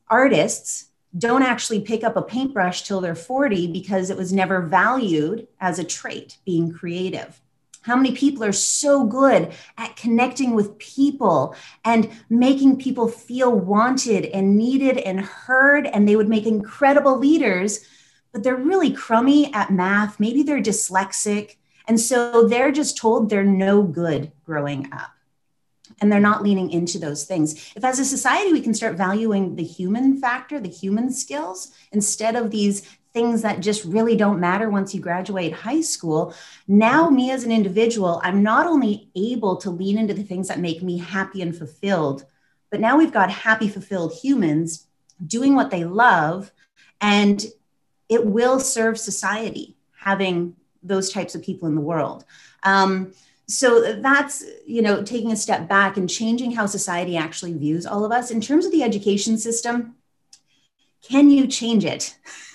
artists 0.10 0.86
don't 1.18 1.44
actually 1.44 1.80
pick 1.82 2.04
up 2.04 2.16
a 2.16 2.22
paintbrush 2.22 2.84
till 2.84 3.02
they're 3.02 3.16
40 3.16 3.72
because 3.72 4.10
it 4.10 4.18
was 4.18 4.34
never 4.34 4.62
valued 4.62 5.48
as 5.60 5.80
a 5.80 5.84
trait 5.84 6.38
being 6.46 6.72
creative. 6.72 7.42
How 7.88 7.96
many 7.96 8.14
people 8.24 8.44
are 8.44 8.52
so 8.52 9.06
good 9.06 9.42
at 9.78 9.96
connecting 9.96 10.52
with 10.54 10.78
people 10.78 11.56
and 11.84 12.10
making 12.30 12.78
people 12.86 13.08
feel 13.08 13.52
wanted 13.52 14.26
and 14.26 14.58
needed 14.58 14.98
and 14.98 15.22
heard, 15.22 15.88
and 15.88 16.06
they 16.06 16.18
would 16.18 16.30
make 16.30 16.46
incredible 16.46 17.18
leaders, 17.18 17.86
but 18.32 18.44
they're 18.44 18.68
really 18.72 18.92
crummy 18.92 19.52
at 19.54 19.72
math. 19.72 20.20
Maybe 20.20 20.44
they're 20.44 20.62
dyslexic. 20.62 21.56
And 21.88 21.98
so 22.00 22.46
they're 22.52 22.74
just 22.74 22.98
told 22.98 23.30
they're 23.30 23.44
no 23.68 23.82
good 23.84 24.32
growing 24.44 24.82
up. 24.92 25.12
and 26.00 26.12
they're 26.12 26.20
not 26.20 26.44
leaning 26.44 26.70
into 26.70 27.00
those 27.00 27.26
things. 27.26 27.74
If, 27.76 27.84
as 27.84 28.00
a 28.00 28.06
society, 28.06 28.54
we 28.54 28.62
can 28.62 28.74
start 28.74 28.96
valuing 28.96 29.56
the 29.56 29.64
human 29.64 30.20
factor, 30.20 30.60
the 30.60 30.70
human 30.70 31.12
skills, 31.12 31.72
instead 31.92 32.36
of 32.36 32.52
these 32.52 32.88
things 33.18 33.42
that 33.42 33.62
just 33.62 33.84
really 33.84 34.16
don't 34.16 34.40
matter 34.40 34.70
once 34.70 34.94
you 34.94 35.02
graduate 35.02 35.52
high 35.52 35.82
school. 35.82 36.36
Now, 36.68 37.10
me 37.10 37.32
as 37.32 37.44
an 37.44 37.52
individual, 37.52 38.22
I'm 38.24 38.44
not 38.44 38.68
only 38.68 39.10
able 39.16 39.56
to 39.58 39.72
lean 39.72 39.98
into 39.98 40.14
the 40.14 40.22
things 40.22 40.48
that 40.50 40.60
make 40.60 40.84
me 40.84 41.00
happy 41.00 41.42
and 41.42 41.58
fulfilled, 41.58 42.26
but 42.70 42.80
now 42.80 42.96
we've 42.96 43.12
got 43.12 43.32
happy, 43.32 43.70
fulfilled 43.70 44.14
humans 44.14 44.86
doing 45.26 45.56
what 45.56 45.72
they 45.72 45.84
love, 45.84 46.52
and 47.02 47.44
it 48.08 48.24
will 48.24 48.60
serve 48.60 49.00
society 49.00 49.76
having 49.98 50.56
those 50.84 51.12
types 51.12 51.34
of 51.34 51.42
people 51.42 51.68
in 51.68 51.74
the 51.74 51.82
world. 51.82 52.24
Um, 52.62 53.14
so 53.48 53.94
that's 53.94 54.46
you 54.68 54.84
know 54.84 55.02
taking 55.02 55.32
a 55.32 55.36
step 55.36 55.68
back 55.68 55.98
and 55.98 56.08
changing 56.08 56.52
how 56.52 56.68
society 56.68 57.18
actually 57.18 57.54
views 57.54 57.88
all 57.88 58.06
of 58.06 58.12
us 58.12 58.30
in 58.30 58.42
terms 58.42 58.66
of 58.66 58.74
the 58.74 58.84
education 58.84 59.38
system 59.38 59.96
can 61.02 61.30
you 61.30 61.48
change 61.48 61.86
it 61.86 62.18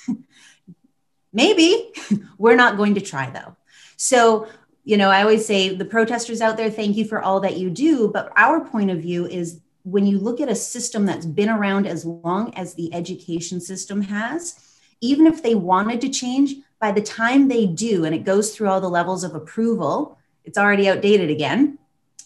maybe 1.33 1.93
we're 2.39 2.57
not 2.57 2.77
going 2.77 2.95
to 2.95 3.01
try 3.01 3.31
though 3.31 3.57
so 3.97 4.47
you 4.85 4.97
know 4.97 5.11
i 5.11 5.23
always 5.23 5.47
say 5.47 5.75
the 5.75 5.85
protesters 5.85 6.41
out 6.41 6.57
there 6.57 6.71
thank 6.71 6.97
you 6.97 7.05
for 7.05 7.21
all 7.21 7.41
that 7.41 7.57
you 7.57 7.71
do 7.71 8.09
but 8.09 8.33
our 8.37 8.65
point 8.65 8.91
of 8.91 9.01
view 9.01 9.27
is 9.27 9.61
when 9.85 10.07
you 10.07 10.19
look 10.19 10.41
at 10.41 10.49
a 10.49 10.55
system 10.55 11.07
that's 11.07 11.27
been 11.27 11.49
around 11.49 11.87
as 11.87 12.05
long 12.05 12.55
as 12.55 12.75
the 12.75 12.93
education 12.95 13.61
system 13.61 14.03
has 14.03 14.59
even 15.01 15.27
if 15.27 15.43
they 15.43 15.55
wanted 15.55 16.01
to 16.01 16.09
change 16.09 16.55
by 16.79 16.93
the 16.93 17.03
time 17.03 17.49
they 17.49 17.67
do 17.67 18.05
and 18.05 18.15
it 18.15 18.25
goes 18.25 18.55
through 18.55 18.69
all 18.69 18.81
the 18.81 18.89
levels 18.89 19.25
of 19.25 19.35
approval 19.35 20.19
it's 20.45 20.59
already 20.59 20.89
outdated 20.89 21.31
again. 21.31 21.79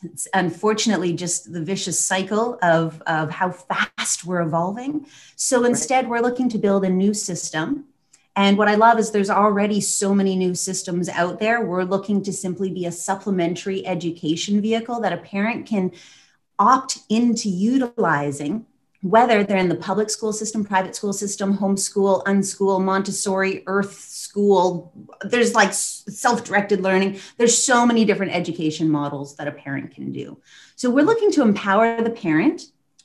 It's 0.03 0.29
unfortunately 0.35 1.13
just 1.15 1.53
the 1.53 1.63
vicious 1.63 2.05
cycle 2.05 2.59
of, 2.63 3.03
of 3.07 3.31
how 3.31 3.51
fast 3.51 4.25
we're 4.25 4.43
evolving. 4.43 5.07
So 5.37 5.65
instead, 5.65 6.09
we're 6.09 6.21
looking 6.21 6.49
to 6.51 6.59
build 6.59 6.85
a 6.85 6.91
new 6.91 7.15
system. 7.15 7.87
And 8.37 8.59
what 8.59 8.69
I 8.69 8.75
love 8.75 8.99
is 8.99 9.11
there's 9.11 9.31
already 9.31 9.81
so 9.81 10.15
many 10.15 10.37
new 10.37 10.55
systems 10.55 11.09
out 11.09 11.41
there. 11.41 11.65
We're 11.65 11.85
looking 11.85 12.23
to 12.25 12.33
simply 12.33 12.71
be 12.71 12.85
a 12.85 12.93
supplementary 12.93 13.87
education 13.87 14.61
vehicle 14.61 15.01
that 15.01 15.15
a 15.15 15.17
parent 15.17 15.67
can 15.67 15.93
opt 16.59 16.99
into 17.09 17.49
utilizing 17.49 18.67
whether 19.03 19.45
they're 19.45 19.57
in 19.57 19.69
the 19.69 19.77
public 19.77 20.11
school 20.11 20.33
system, 20.33 20.65
private 20.65 20.97
school 20.97 21.13
system, 21.13 21.57
homeschool, 21.57 22.25
unschool, 22.25 22.83
Montessori, 22.83 23.63
Earth 23.67 23.99
school, 24.01 24.93
there's 25.23 25.55
like 25.55 25.73
self 25.73 26.45
directed 26.45 26.81
learning. 26.81 27.21
There's 27.37 27.57
so 27.57 27.87
many 27.87 28.05
different 28.05 28.33
education 28.33 28.91
models 28.91 29.37
that 29.37 29.47
a 29.47 29.53
parent 29.53 29.95
can 29.95 30.13
do. 30.13 30.39
So 30.75 30.91
we're 30.91 31.05
looking 31.05 31.31
to 31.33 31.43
empower 31.43 32.03
the 32.03 32.11
parent. 32.11 32.63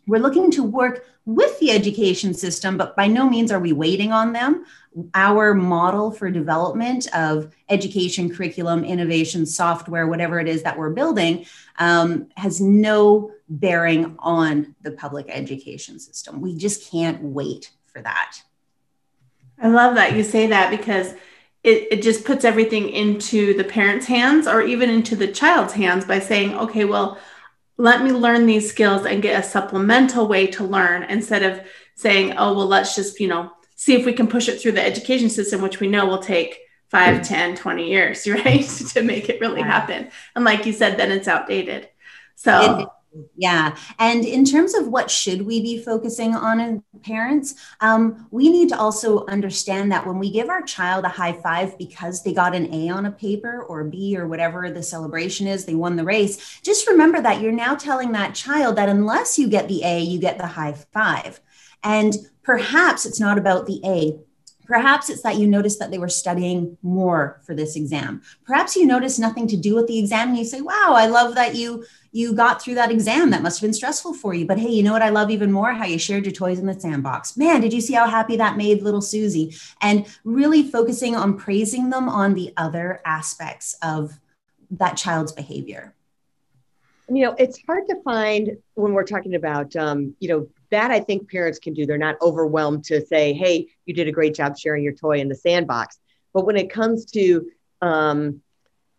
We're 0.08 0.22
looking 0.22 0.50
to 0.52 0.64
work 0.64 1.06
with 1.26 1.60
the 1.60 1.72
education 1.72 2.34
system, 2.34 2.78
but 2.78 2.96
by 2.96 3.08
no 3.08 3.30
means 3.30 3.52
are 3.52 3.60
we 3.60 3.74
waiting 3.74 4.12
on 4.12 4.34
them. 4.34 4.66
Our 5.14 5.54
model 5.54 6.12
for 6.12 6.30
development 6.32 7.08
of 7.16 7.54
education, 7.70 8.34
curriculum, 8.34 8.84
innovation, 8.84 9.46
software, 9.46 10.08
whatever 10.08 10.40
it 10.40 10.48
is 10.48 10.64
that 10.64 10.78
we're 10.78 10.90
building, 10.90 11.46
um, 11.78 12.28
has 12.36 12.60
no 12.60 13.32
bearing 13.48 14.16
on 14.20 14.76
the 14.82 14.92
public 14.92 15.28
education 15.30 16.00
system. 16.00 16.42
We 16.42 16.58
just 16.58 16.92
can't 16.92 17.22
wait 17.22 17.72
for 17.86 18.02
that. 18.02 18.42
I 19.62 19.68
love 19.68 19.96
that 19.96 20.16
you 20.16 20.24
say 20.24 20.48
that 20.48 20.72
because 20.72 21.14
it, 21.64 21.88
it 21.92 22.02
just 22.02 22.26
puts 22.26 22.44
everything 22.44 22.90
into 22.90 23.54
the 23.54 23.64
parent's 23.64 24.08
hands 24.08 24.48
or 24.48 24.62
even 24.62 24.90
into 24.90 25.16
the 25.16 25.28
child's 25.28 25.74
hands 25.74 26.06
by 26.06 26.20
saying, 26.20 26.56
okay, 26.56 26.86
well, 26.86 27.20
let 27.78 28.04
me 28.04 28.12
learn 28.12 28.46
these 28.46 28.70
skills 28.70 29.06
and 29.06 29.22
get 29.22 29.40
a 29.40 29.48
supplemental 29.48 30.28
way 30.28 30.48
to 30.48 30.64
learn 30.64 31.04
instead 31.04 31.44
of 31.44 31.66
saying, 31.96 32.34
oh, 32.38 32.54
well, 32.54 32.68
let's 32.68 32.96
just, 32.96 33.20
you 33.20 33.28
know, 33.28 33.52
see 33.76 33.94
if 33.94 34.06
we 34.06 34.14
can 34.14 34.28
push 34.28 34.48
it 34.48 34.62
through 34.62 34.74
the 34.74 34.86
education 34.86 35.30
system, 35.30 35.62
which 35.62 35.80
we 35.80 35.88
know 35.88 36.06
will 36.06 36.20
take 36.20 36.60
5, 36.90 37.22
mm. 37.22 37.28
10, 37.28 37.56
20 37.56 37.90
years, 37.90 38.28
right? 38.28 38.64
to 38.64 39.02
make 39.02 39.30
it 39.30 39.42
really 39.42 39.62
happen. 39.62 40.10
And 40.36 40.46
like 40.46 40.66
you 40.66 40.74
said, 40.74 40.98
then 40.98 41.12
it's 41.12 41.28
outdated. 41.28 41.90
So 42.36 42.92
yeah. 43.36 43.76
And 44.00 44.24
in 44.24 44.46
terms 44.46 44.74
of 44.74 44.88
what 44.88 45.12
should 45.12 45.42
we 45.42 45.62
be 45.62 45.84
focusing 45.84 46.36
on 46.36 46.60
in 46.60 46.84
parents, 47.04 47.56
um, 47.82 48.28
we 48.32 48.50
need 48.50 48.70
to 48.70 48.78
also 48.78 49.26
understand 49.26 49.92
that 49.92 50.06
when 50.06 50.18
we 50.18 50.32
give 50.32 50.50
our 50.50 50.62
child 50.62 51.04
a 51.04 51.10
high 51.10 51.34
five 51.34 51.78
because 51.78 52.24
they 52.24 52.34
got 52.34 52.56
an 52.56 52.74
A 52.74 52.90
on 52.90 53.06
a 53.06 53.12
paper 53.12 53.64
or 53.64 53.82
a 53.82 53.90
B 53.90 54.18
or 54.18 54.28
whatever 54.28 54.70
the 54.70 54.84
celebration 54.84 55.48
is, 55.48 55.66
they 55.66 55.76
won 55.76 55.96
the 55.96 56.06
race, 56.06 56.60
just 56.62 56.88
remember 56.88 57.22
that 57.22 57.42
you're 57.42 57.52
now 57.52 57.76
telling 57.76 58.12
that 58.14 58.36
child 58.36 58.78
that 58.78 58.90
unless 58.90 59.38
you 59.38 59.48
get 59.48 59.68
the 59.68 59.84
A, 59.84 60.00
you 60.00 60.20
get 60.20 60.38
the 60.38 60.48
high 60.48 60.74
five. 60.94 61.42
And 61.84 62.16
perhaps 62.44 63.06
it's 63.06 63.20
not 63.20 63.38
about 63.38 63.66
the 63.66 63.82
A, 63.84 64.20
Perhaps 64.72 65.10
it's 65.10 65.22
that 65.24 65.36
you 65.36 65.48
noticed 65.48 65.80
that 65.80 65.92
they 65.92 65.98
were 65.98 66.08
studying 66.08 66.78
more 66.82 67.42
for 67.46 67.54
this 67.54 67.76
exam. 67.76 68.22
Perhaps 68.46 68.78
you 68.78 68.86
noticed 68.86 69.20
nothing 69.20 69.46
to 69.48 69.58
do 69.58 69.76
with 69.76 69.88
the 69.88 70.00
exam 70.00 70.30
and 70.30 70.38
you 70.38 70.46
say, 70.46 70.62
"Wow, 70.62 70.94
I 70.96 71.08
love 71.08 71.36
that 71.36 71.56
you 71.56 71.84
you 72.14 72.34
got 72.34 72.62
through 72.62 72.76
that 72.76 72.92
exam. 72.92 73.32
That 73.32 73.42
must 73.42 73.60
have 73.60 73.68
been 73.68 73.74
stressful 73.74 74.14
for 74.14 74.34
you. 74.34 74.46
But 74.46 74.60
hey, 74.60 74.70
you 74.70 74.82
know 74.82 74.94
what 74.94 75.02
I 75.02 75.10
love 75.10 75.30
even 75.30 75.52
more? 75.52 75.74
How 75.74 75.86
you 75.86 76.00
shared 76.00 76.26
your 76.26 76.34
toys 76.34 76.60
in 76.60 76.66
the 76.66 76.80
sandbox. 76.80 77.36
Man, 77.36 77.60
did 77.60 77.74
you 77.74 77.82
see 77.82 77.94
how 77.94 78.08
happy 78.08 78.38
that 78.38 78.56
made 78.56 78.82
little 78.82 79.02
Susie?" 79.02 79.56
And 79.82 80.06
really 80.24 80.64
focusing 80.64 81.18
on 81.18 81.38
praising 81.38 81.90
them 81.90 82.08
on 82.08 82.34
the 82.34 82.54
other 82.56 83.02
aspects 83.06 83.78
of 83.82 84.20
that 84.72 84.96
child's 84.96 85.34
behavior 85.34 85.94
you 87.14 87.26
know 87.26 87.36
it's 87.38 87.60
hard 87.68 87.86
to 87.90 88.02
find 88.04 88.58
when 88.76 88.94
we're 88.94 89.04
talking 89.04 89.36
about 89.36 89.76
um, 89.76 90.16
you 90.20 90.30
know 90.30 90.48
that 90.72 90.92
I 90.92 91.00
think 91.00 91.30
parents 91.30 91.60
can 91.60 91.74
do. 91.74 91.86
They're 91.86 91.98
not 91.98 92.22
overwhelmed 92.22 92.86
to 92.86 93.06
say, 93.06 93.34
"Hey, 93.34 93.68
you 93.86 93.94
did 93.94 94.08
a 94.08 94.12
great 94.12 94.34
job 94.34 94.58
sharing 94.58 94.84
your 94.84 94.94
toy 94.94 95.20
in 95.20 95.30
the 95.30 95.36
sandbox." 95.36 96.00
But 96.34 96.46
when 96.46 96.58
it 96.58 96.70
comes 96.70 97.06
to, 97.12 97.50
um, 97.82 98.42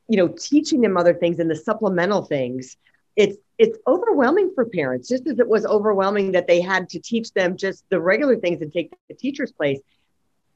you 0.09 0.17
know, 0.17 0.29
teaching 0.29 0.81
them 0.81 0.97
other 0.97 1.15
things 1.15 1.39
and 1.39 1.51
the 1.51 1.57
supplemental 1.57 2.23
things, 2.23 2.77
it's 3.17 3.39
it's 3.59 3.79
overwhelming 3.87 4.53
for 4.55 4.65
parents. 4.67 5.09
Just 5.09 5.27
as 5.27 5.39
it 5.39 5.49
was 5.49 5.65
overwhelming 5.67 6.33
that 6.33 6.47
they 6.47 6.61
had 6.61 6.89
to 6.91 6.99
teach 6.99 7.33
them 7.33 7.57
just 7.57 7.85
the 7.91 8.01
regular 8.01 8.37
things 8.37 8.63
and 8.63 8.73
take 8.73 8.93
the 9.09 9.15
teacher's 9.15 9.53
place. 9.53 9.81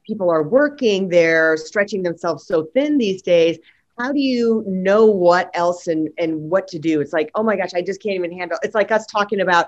People 0.05 0.29
are 0.29 0.43
working; 0.43 1.09
they're 1.09 1.57
stretching 1.57 2.03
themselves 2.03 2.45
so 2.45 2.65
thin 2.73 2.97
these 2.97 3.21
days. 3.21 3.57
How 3.97 4.11
do 4.11 4.19
you 4.19 4.63
know 4.67 5.07
what 5.07 5.49
else 5.55 5.87
and 5.87 6.09
and 6.17 6.49
what 6.49 6.67
to 6.69 6.79
do? 6.79 7.01
It's 7.01 7.13
like, 7.13 7.31
oh 7.35 7.43
my 7.43 7.55
gosh, 7.55 7.73
I 7.73 7.81
just 7.81 8.01
can't 8.01 8.15
even 8.15 8.31
handle. 8.31 8.57
It's 8.63 8.75
like 8.75 8.91
us 8.91 9.05
talking 9.07 9.41
about 9.41 9.67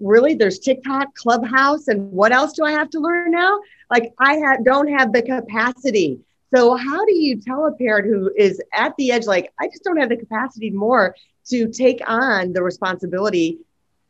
really 0.00 0.34
there's 0.34 0.58
tiktok 0.58 1.14
clubhouse 1.14 1.88
and 1.88 2.10
what 2.12 2.32
else 2.32 2.52
do 2.52 2.64
i 2.64 2.72
have 2.72 2.90
to 2.90 3.00
learn 3.00 3.30
now? 3.30 3.60
Like 3.90 4.12
i 4.18 4.34
have 4.34 4.64
don't 4.64 4.88
have 4.88 5.12
the 5.12 5.22
capacity. 5.22 6.20
So 6.54 6.74
how 6.74 7.04
do 7.04 7.14
you 7.14 7.40
tell 7.40 7.66
a 7.66 7.72
parent 7.72 8.06
who 8.06 8.32
is 8.36 8.60
at 8.72 8.94
the 8.96 9.12
edge 9.12 9.26
like 9.26 9.52
i 9.58 9.66
just 9.68 9.84
don't 9.84 9.96
have 9.98 10.08
the 10.08 10.16
capacity 10.16 10.70
more 10.70 11.14
to 11.48 11.68
take 11.68 12.00
on 12.06 12.52
the 12.52 12.62
responsibility 12.62 13.58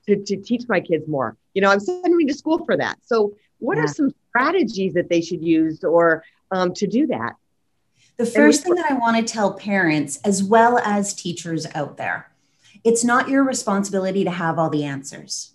to, 0.06 0.16
to 0.16 0.36
teach 0.36 0.64
my 0.68 0.80
kids 0.80 1.06
more? 1.06 1.36
You 1.54 1.62
know 1.62 1.70
i'm 1.70 1.80
sending 1.80 2.16
me 2.16 2.26
to 2.26 2.34
school 2.34 2.64
for 2.64 2.76
that. 2.76 2.98
So 3.02 3.34
what 3.58 3.76
yeah. 3.76 3.84
are 3.84 3.88
some 3.88 4.12
strategies 4.28 4.94
that 4.94 5.08
they 5.08 5.20
should 5.20 5.42
use 5.42 5.84
or 5.84 6.24
um, 6.50 6.72
to 6.74 6.86
do 6.86 7.06
that? 7.08 7.34
The 8.16 8.26
first 8.26 8.64
thing 8.64 8.74
that 8.74 8.90
i 8.90 8.94
want 8.94 9.16
to 9.16 9.32
tell 9.32 9.54
parents 9.54 10.18
as 10.24 10.42
well 10.42 10.78
as 10.78 11.14
teachers 11.14 11.66
out 11.74 11.96
there 11.96 12.30
it's 12.84 13.04
not 13.04 13.28
your 13.28 13.44
responsibility 13.44 14.24
to 14.24 14.30
have 14.30 14.58
all 14.58 14.70
the 14.70 14.84
answers 14.84 15.52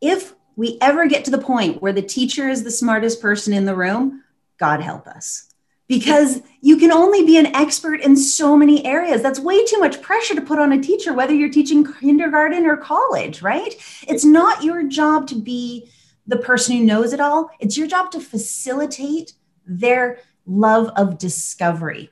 if 0.00 0.34
we 0.56 0.78
ever 0.80 1.06
get 1.06 1.24
to 1.24 1.30
the 1.30 1.38
point 1.38 1.80
where 1.80 1.92
the 1.92 2.02
teacher 2.02 2.48
is 2.48 2.62
the 2.62 2.70
smartest 2.70 3.20
person 3.20 3.52
in 3.52 3.64
the 3.64 3.74
room, 3.74 4.22
God 4.58 4.80
help 4.80 5.06
us. 5.06 5.46
Because 5.88 6.42
you 6.60 6.76
can 6.76 6.92
only 6.92 7.24
be 7.24 7.36
an 7.36 7.54
expert 7.56 8.00
in 8.00 8.16
so 8.16 8.56
many 8.56 8.84
areas. 8.86 9.22
That's 9.22 9.40
way 9.40 9.64
too 9.64 9.80
much 9.80 10.00
pressure 10.00 10.36
to 10.36 10.40
put 10.40 10.60
on 10.60 10.70
a 10.70 10.80
teacher, 10.80 11.12
whether 11.12 11.34
you're 11.34 11.48
teaching 11.48 11.84
kindergarten 11.84 12.64
or 12.64 12.76
college, 12.76 13.42
right? 13.42 13.74
It's 14.06 14.24
not 14.24 14.62
your 14.62 14.84
job 14.84 15.26
to 15.28 15.34
be 15.34 15.90
the 16.28 16.36
person 16.36 16.76
who 16.76 16.84
knows 16.84 17.12
it 17.12 17.20
all. 17.20 17.50
It's 17.58 17.76
your 17.76 17.88
job 17.88 18.12
to 18.12 18.20
facilitate 18.20 19.32
their 19.66 20.20
love 20.46 20.90
of 20.96 21.18
discovery 21.18 22.10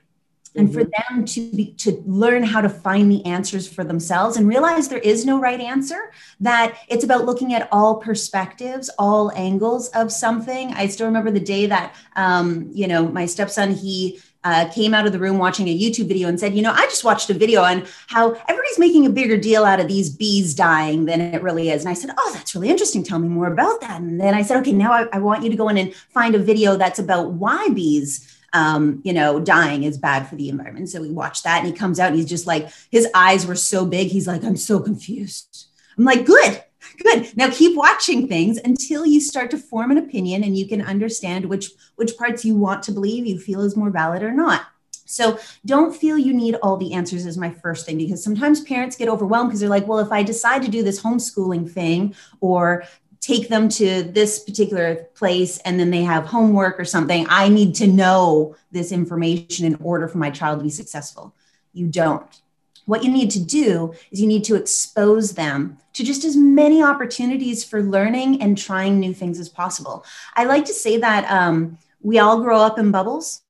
and 0.55 0.73
for 0.73 0.81
mm-hmm. 0.81 1.15
them 1.17 1.25
to 1.25 1.51
be 1.51 1.73
to 1.73 2.03
learn 2.05 2.43
how 2.43 2.61
to 2.61 2.69
find 2.69 3.11
the 3.11 3.23
answers 3.25 3.67
for 3.67 3.83
themselves 3.83 4.37
and 4.37 4.47
realize 4.47 4.87
there 4.87 4.99
is 4.99 5.25
no 5.25 5.39
right 5.39 5.59
answer 5.59 6.11
that 6.39 6.77
it's 6.87 7.03
about 7.03 7.25
looking 7.25 7.53
at 7.53 7.67
all 7.71 7.97
perspectives 7.97 8.89
all 8.97 9.31
angles 9.35 9.89
of 9.89 10.11
something 10.11 10.73
i 10.73 10.87
still 10.87 11.05
remember 11.05 11.31
the 11.31 11.39
day 11.39 11.65
that 11.65 11.95
um, 12.15 12.69
you 12.73 12.87
know 12.87 13.07
my 13.07 13.25
stepson 13.25 13.73
he 13.73 14.19
uh, 14.43 14.69
came 14.73 14.93
out 14.93 15.05
of 15.05 15.11
the 15.11 15.19
room 15.19 15.37
watching 15.37 15.67
a 15.67 15.77
YouTube 15.77 16.07
video 16.07 16.29
and 16.29 16.39
said, 16.39 16.55
You 16.55 16.61
know, 16.61 16.71
I 16.71 16.85
just 16.85 17.03
watched 17.03 17.29
a 17.29 17.33
video 17.33 17.61
on 17.61 17.85
how 18.07 18.31
everybody's 18.47 18.79
making 18.79 19.05
a 19.05 19.09
bigger 19.09 19.35
deal 19.35 19.65
out 19.65 19.81
of 19.81 19.89
these 19.89 20.09
bees 20.09 20.55
dying 20.55 21.05
than 21.05 21.19
it 21.19 21.43
really 21.43 21.69
is. 21.69 21.81
And 21.81 21.89
I 21.89 21.93
said, 21.93 22.11
Oh, 22.17 22.31
that's 22.33 22.55
really 22.55 22.69
interesting. 22.69 23.03
Tell 23.03 23.19
me 23.19 23.27
more 23.27 23.51
about 23.51 23.81
that. 23.81 23.99
And 23.99 24.19
then 24.19 24.33
I 24.33 24.43
said, 24.43 24.57
Okay, 24.59 24.71
now 24.71 24.93
I, 24.93 25.07
I 25.11 25.19
want 25.19 25.43
you 25.43 25.49
to 25.49 25.57
go 25.57 25.67
in 25.67 25.77
and 25.77 25.93
find 25.93 26.35
a 26.35 26.39
video 26.39 26.77
that's 26.77 26.99
about 26.99 27.31
why 27.33 27.67
bees 27.73 28.38
um, 28.53 29.01
you 29.03 29.13
know, 29.13 29.39
dying 29.39 29.83
is 29.83 29.97
bad 29.97 30.27
for 30.27 30.35
the 30.35 30.49
environment. 30.49 30.89
So 30.89 31.01
we 31.01 31.11
watch 31.11 31.43
that 31.43 31.59
and 31.59 31.67
he 31.67 31.73
comes 31.73 31.99
out 31.99 32.09
and 32.09 32.15
he's 32.15 32.29
just 32.29 32.47
like, 32.47 32.69
his 32.91 33.07
eyes 33.13 33.45
were 33.45 33.55
so 33.55 33.85
big. 33.85 34.07
He's 34.07 34.27
like, 34.27 34.43
I'm 34.43 34.57
so 34.57 34.79
confused. 34.79 35.67
I'm 35.97 36.05
like, 36.05 36.25
good, 36.25 36.63
good. 37.03 37.35
Now 37.35 37.49
keep 37.49 37.77
watching 37.77 38.27
things 38.27 38.57
until 38.57 39.05
you 39.05 39.21
start 39.21 39.51
to 39.51 39.57
form 39.57 39.91
an 39.91 39.97
opinion 39.97 40.43
and 40.43 40.57
you 40.57 40.67
can 40.67 40.81
understand 40.81 41.45
which 41.45 41.71
which 41.95 42.17
parts 42.17 42.45
you 42.45 42.55
want 42.55 42.83
to 42.83 42.91
believe 42.91 43.25
you 43.25 43.39
feel 43.39 43.61
is 43.61 43.75
more 43.75 43.89
valid 43.89 44.23
or 44.23 44.31
not. 44.31 44.63
So 45.05 45.39
don't 45.65 45.95
feel 45.95 46.19
you 46.19 46.33
need 46.33 46.55
all 46.61 46.77
the 46.77 46.93
answers 46.93 47.25
is 47.25 47.35
my 47.35 47.49
first 47.49 47.87
thing 47.87 47.97
because 47.97 48.23
sometimes 48.23 48.61
parents 48.61 48.95
get 48.95 49.09
overwhelmed 49.09 49.49
because 49.49 49.59
they're 49.59 49.67
like, 49.67 49.87
well, 49.87 49.97
if 49.97 50.11
I 50.11 50.21
decide 50.21 50.61
to 50.61 50.69
do 50.69 50.83
this 50.83 51.01
homeschooling 51.01 51.69
thing 51.69 52.13
or 52.41 52.83
take 53.29 53.47
them 53.47 53.69
to 53.69 54.03
this 54.03 54.39
particular 54.39 54.95
place 55.13 55.59
and 55.59 55.79
then 55.79 55.91
they 55.91 56.01
have 56.01 56.25
homework 56.25 56.79
or 56.79 56.85
something, 56.85 57.27
I 57.29 57.47
need 57.47 57.75
to 57.75 57.85
know 57.87 58.55
this 58.71 58.91
information 58.91 59.65
in 59.65 59.75
order 59.75 60.07
for 60.07 60.17
my 60.17 60.31
child 60.31 60.59
to 60.59 60.63
be 60.63 60.71
successful. 60.71 61.35
You 61.71 61.87
don't. 61.87 62.41
What 62.87 63.03
you 63.03 63.11
need 63.11 63.29
to 63.31 63.39
do 63.39 63.93
is 64.09 64.19
you 64.19 64.25
need 64.25 64.45
to 64.45 64.55
expose 64.55 65.33
them 65.33 65.77
to 65.93 66.03
just 66.03 66.25
as 66.25 66.35
many 66.35 66.81
opportunities 66.81 67.63
for 67.63 67.83
learning 67.83 68.41
and 68.41 68.57
trying 68.57 68.99
new 68.99 69.13
things 69.13 69.39
as 69.39 69.47
possible. 69.47 70.03
I 70.35 70.45
like 70.45 70.65
to 70.65 70.73
say 70.73 70.97
that 70.97 71.29
um, 71.29 71.77
we 72.01 72.17
all 72.17 72.41
grow 72.41 72.57
up 72.57 72.79
in 72.79 72.89
bubbles, 72.89 73.43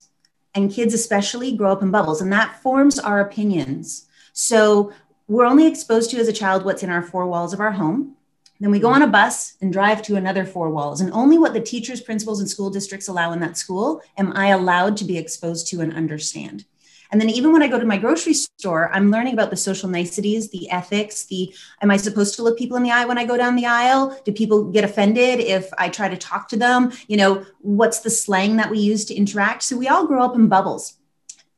and 0.54 0.70
kids 0.70 0.92
especially 0.92 1.56
grow 1.56 1.72
up 1.72 1.80
in 1.80 1.90
bubbles, 1.90 2.20
and 2.20 2.30
that 2.32 2.60
forms 2.60 2.98
our 2.98 3.20
opinions. 3.20 4.08
So 4.34 4.92
we're 5.26 5.46
only 5.46 5.66
exposed 5.66 6.10
to 6.10 6.18
as 6.18 6.28
a 6.28 6.34
child 6.34 6.64
what's 6.64 6.82
in 6.82 6.90
our 6.90 7.02
four 7.02 7.26
walls 7.26 7.54
of 7.54 7.60
our 7.60 7.72
home 7.72 8.16
then 8.60 8.70
we 8.70 8.78
go 8.78 8.88
mm-hmm. 8.88 9.02
on 9.02 9.08
a 9.08 9.12
bus 9.12 9.56
and 9.60 9.72
drive 9.72 10.02
to 10.02 10.16
another 10.16 10.44
four 10.44 10.70
walls. 10.70 11.00
And 11.00 11.12
only 11.12 11.38
what 11.38 11.54
the 11.54 11.60
teachers, 11.60 12.00
principals, 12.00 12.40
and 12.40 12.48
school 12.48 12.70
districts 12.70 13.08
allow 13.08 13.32
in 13.32 13.40
that 13.40 13.56
school 13.56 14.02
am 14.18 14.32
I 14.36 14.48
allowed 14.48 14.96
to 14.98 15.04
be 15.04 15.18
exposed 15.18 15.68
to 15.68 15.80
and 15.80 15.94
understand. 15.94 16.66
And 17.12 17.20
then 17.20 17.30
even 17.30 17.52
when 17.52 17.62
I 17.62 17.68
go 17.68 17.78
to 17.78 17.84
my 17.84 17.98
grocery 17.98 18.34
store, 18.34 18.88
I'm 18.92 19.10
learning 19.10 19.34
about 19.34 19.50
the 19.50 19.56
social 19.56 19.88
niceties, 19.88 20.50
the 20.50 20.70
ethics, 20.70 21.24
the 21.24 21.52
am 21.82 21.90
I 21.90 21.96
supposed 21.96 22.36
to 22.36 22.42
look 22.42 22.56
people 22.56 22.76
in 22.76 22.84
the 22.84 22.92
eye 22.92 23.04
when 23.04 23.18
I 23.18 23.24
go 23.24 23.36
down 23.36 23.56
the 23.56 23.66
aisle? 23.66 24.16
Do 24.24 24.30
people 24.30 24.70
get 24.70 24.84
offended 24.84 25.40
if 25.40 25.68
I 25.76 25.88
try 25.88 26.08
to 26.08 26.16
talk 26.16 26.48
to 26.50 26.56
them? 26.56 26.92
You 27.08 27.16
know, 27.16 27.44
what's 27.62 28.00
the 28.00 28.10
slang 28.10 28.56
that 28.56 28.70
we 28.70 28.78
use 28.78 29.04
to 29.06 29.14
interact? 29.14 29.64
So 29.64 29.76
we 29.76 29.88
all 29.88 30.06
grow 30.06 30.24
up 30.24 30.36
in 30.36 30.46
bubbles 30.46 30.99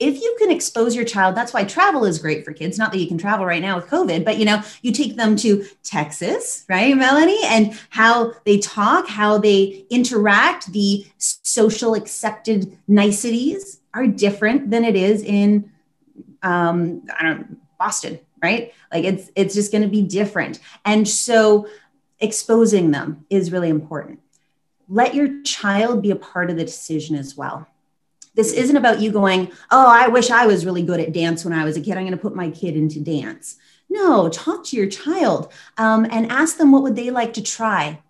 if 0.02 0.20
you 0.20 0.36
can 0.38 0.50
expose 0.50 0.94
your 0.94 1.04
child 1.04 1.34
that's 1.34 1.52
why 1.52 1.64
travel 1.64 2.04
is 2.04 2.18
great 2.18 2.44
for 2.44 2.52
kids 2.52 2.78
not 2.78 2.92
that 2.92 2.98
you 2.98 3.06
can 3.06 3.18
travel 3.18 3.46
right 3.46 3.62
now 3.62 3.76
with 3.76 3.86
covid 3.86 4.24
but 4.24 4.38
you 4.38 4.44
know 4.44 4.60
you 4.82 4.92
take 4.92 5.16
them 5.16 5.36
to 5.36 5.64
texas 5.82 6.64
right 6.68 6.96
melanie? 6.96 7.40
And 7.44 7.78
how 7.90 8.32
they 8.44 8.58
talk 8.58 9.08
how 9.08 9.38
they 9.38 9.86
interact 9.90 10.72
the 10.72 11.06
social 11.18 11.94
accepted 11.94 12.76
niceties 12.88 13.80
are 13.94 14.06
different 14.06 14.70
than 14.70 14.84
it 14.84 14.96
is 14.96 15.22
in 15.22 15.70
um, 16.42 17.02
i 17.18 17.22
don't 17.22 17.58
boston 17.78 18.18
right? 18.42 18.74
Like 18.92 19.04
it's 19.04 19.30
it's 19.36 19.54
just 19.54 19.72
going 19.72 19.82
to 19.82 19.88
be 19.88 20.02
different. 20.02 20.58
And 20.84 21.08
so 21.08 21.68
exposing 22.18 22.90
them 22.90 23.24
is 23.30 23.52
really 23.52 23.68
important. 23.68 24.20
Let 24.88 25.14
your 25.14 25.42
child 25.42 26.02
be 26.02 26.10
a 26.10 26.16
part 26.16 26.50
of 26.50 26.56
the 26.56 26.64
decision 26.64 27.16
as 27.16 27.36
well 27.36 27.66
this 28.34 28.52
isn't 28.52 28.76
about 28.76 29.00
you 29.00 29.12
going, 29.12 29.52
oh, 29.70 29.86
I 29.88 30.08
wish 30.08 30.30
I 30.30 30.46
was 30.46 30.64
really 30.64 30.82
good 30.82 31.00
at 31.00 31.12
dance 31.12 31.44
when 31.44 31.52
I 31.52 31.64
was 31.64 31.76
a 31.76 31.80
kid. 31.80 31.96
I'm 31.96 32.04
going 32.04 32.12
to 32.12 32.16
put 32.16 32.34
my 32.34 32.50
kid 32.50 32.76
into 32.76 33.00
dance. 33.00 33.56
No, 33.90 34.28
talk 34.30 34.64
to 34.66 34.76
your 34.76 34.86
child 34.86 35.52
um, 35.76 36.06
and 36.10 36.32
ask 36.32 36.56
them 36.56 36.72
what 36.72 36.82
would 36.82 36.96
they 36.96 37.10
like 37.10 37.34
to 37.34 37.42
try. 37.42 38.00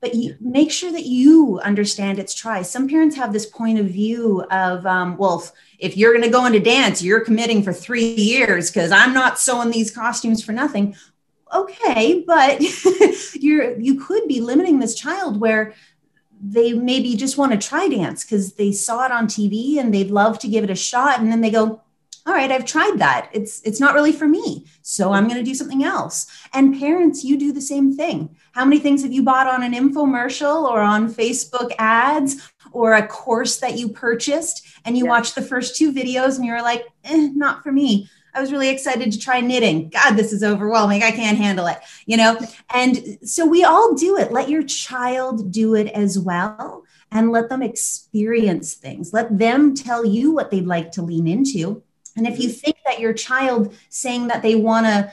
But 0.00 0.14
you, 0.14 0.36
make 0.38 0.70
sure 0.70 0.92
that 0.92 1.06
you 1.06 1.58
understand 1.60 2.18
it's 2.18 2.34
try. 2.34 2.62
Some 2.62 2.88
parents 2.88 3.16
have 3.16 3.32
this 3.32 3.46
point 3.46 3.78
of 3.78 3.86
view 3.86 4.44
of, 4.50 4.86
um, 4.86 5.16
well, 5.16 5.44
if 5.78 5.96
you're 5.96 6.12
going 6.12 6.24
to 6.24 6.30
go 6.30 6.44
into 6.44 6.60
dance, 6.60 7.02
you're 7.02 7.24
committing 7.24 7.62
for 7.62 7.72
three 7.72 8.14
years 8.14 8.70
because 8.70 8.92
I'm 8.92 9.14
not 9.14 9.38
sewing 9.38 9.70
these 9.70 9.90
costumes 9.90 10.44
for 10.44 10.52
nothing. 10.52 10.94
Okay, 11.52 12.22
but 12.26 12.60
you're 13.34 13.80
you 13.80 13.98
could 14.04 14.28
be 14.28 14.40
limiting 14.40 14.78
this 14.78 14.94
child 14.94 15.40
where 15.40 15.74
they 16.40 16.72
maybe 16.72 17.16
just 17.16 17.38
want 17.38 17.52
to 17.52 17.68
try 17.68 17.88
dance 17.88 18.24
because 18.24 18.54
they 18.54 18.72
saw 18.72 19.04
it 19.04 19.12
on 19.12 19.26
TV 19.26 19.78
and 19.78 19.92
they'd 19.92 20.10
love 20.10 20.38
to 20.40 20.48
give 20.48 20.64
it 20.64 20.70
a 20.70 20.76
shot. 20.76 21.20
And 21.20 21.30
then 21.30 21.40
they 21.40 21.50
go, 21.50 21.82
all 22.26 22.34
right, 22.34 22.52
I've 22.52 22.66
tried 22.66 22.98
that. 22.98 23.30
It's 23.32 23.62
it's 23.62 23.80
not 23.80 23.94
really 23.94 24.12
for 24.12 24.28
me. 24.28 24.66
So 24.82 25.12
I'm 25.12 25.26
going 25.28 25.38
to 25.38 25.50
do 25.50 25.54
something 25.54 25.82
else. 25.82 26.26
And 26.52 26.78
parents, 26.78 27.24
you 27.24 27.38
do 27.38 27.52
the 27.52 27.60
same 27.60 27.96
thing. 27.96 28.36
How 28.52 28.66
many 28.66 28.78
things 28.80 29.02
have 29.02 29.12
you 29.12 29.22
bought 29.22 29.46
on 29.46 29.62
an 29.62 29.72
infomercial 29.72 30.64
or 30.64 30.80
on 30.80 31.12
Facebook 31.12 31.72
ads 31.78 32.50
or 32.70 32.92
a 32.92 33.06
course 33.06 33.56
that 33.60 33.78
you 33.78 33.88
purchased 33.88 34.66
and 34.84 34.96
you 34.98 35.04
yeah. 35.04 35.10
watched 35.10 35.36
the 35.36 35.42
first 35.42 35.76
two 35.76 35.90
videos 35.90 36.36
and 36.36 36.44
you're 36.44 36.62
like, 36.62 36.84
eh, 37.04 37.30
not 37.34 37.62
for 37.62 37.72
me. 37.72 38.10
I 38.38 38.40
was 38.40 38.52
really 38.52 38.68
excited 38.68 39.10
to 39.10 39.18
try 39.18 39.40
knitting. 39.40 39.88
God, 39.88 40.12
this 40.12 40.32
is 40.32 40.44
overwhelming. 40.44 41.02
I 41.02 41.10
can't 41.10 41.36
handle 41.36 41.66
it, 41.66 41.80
you 42.06 42.16
know? 42.16 42.38
And 42.72 43.18
so 43.24 43.44
we 43.44 43.64
all 43.64 43.94
do 43.94 44.16
it. 44.16 44.30
Let 44.30 44.48
your 44.48 44.62
child 44.62 45.50
do 45.50 45.74
it 45.74 45.88
as 45.88 46.16
well 46.20 46.84
and 47.10 47.32
let 47.32 47.48
them 47.48 47.62
experience 47.62 48.74
things. 48.74 49.12
Let 49.12 49.36
them 49.36 49.74
tell 49.74 50.04
you 50.04 50.30
what 50.30 50.52
they'd 50.52 50.68
like 50.68 50.92
to 50.92 51.02
lean 51.02 51.26
into. 51.26 51.82
And 52.16 52.28
if 52.28 52.38
you 52.38 52.48
think 52.48 52.76
that 52.86 53.00
your 53.00 53.12
child 53.12 53.74
saying 53.88 54.28
that 54.28 54.42
they 54.42 54.54
want 54.54 54.86
to 54.86 55.12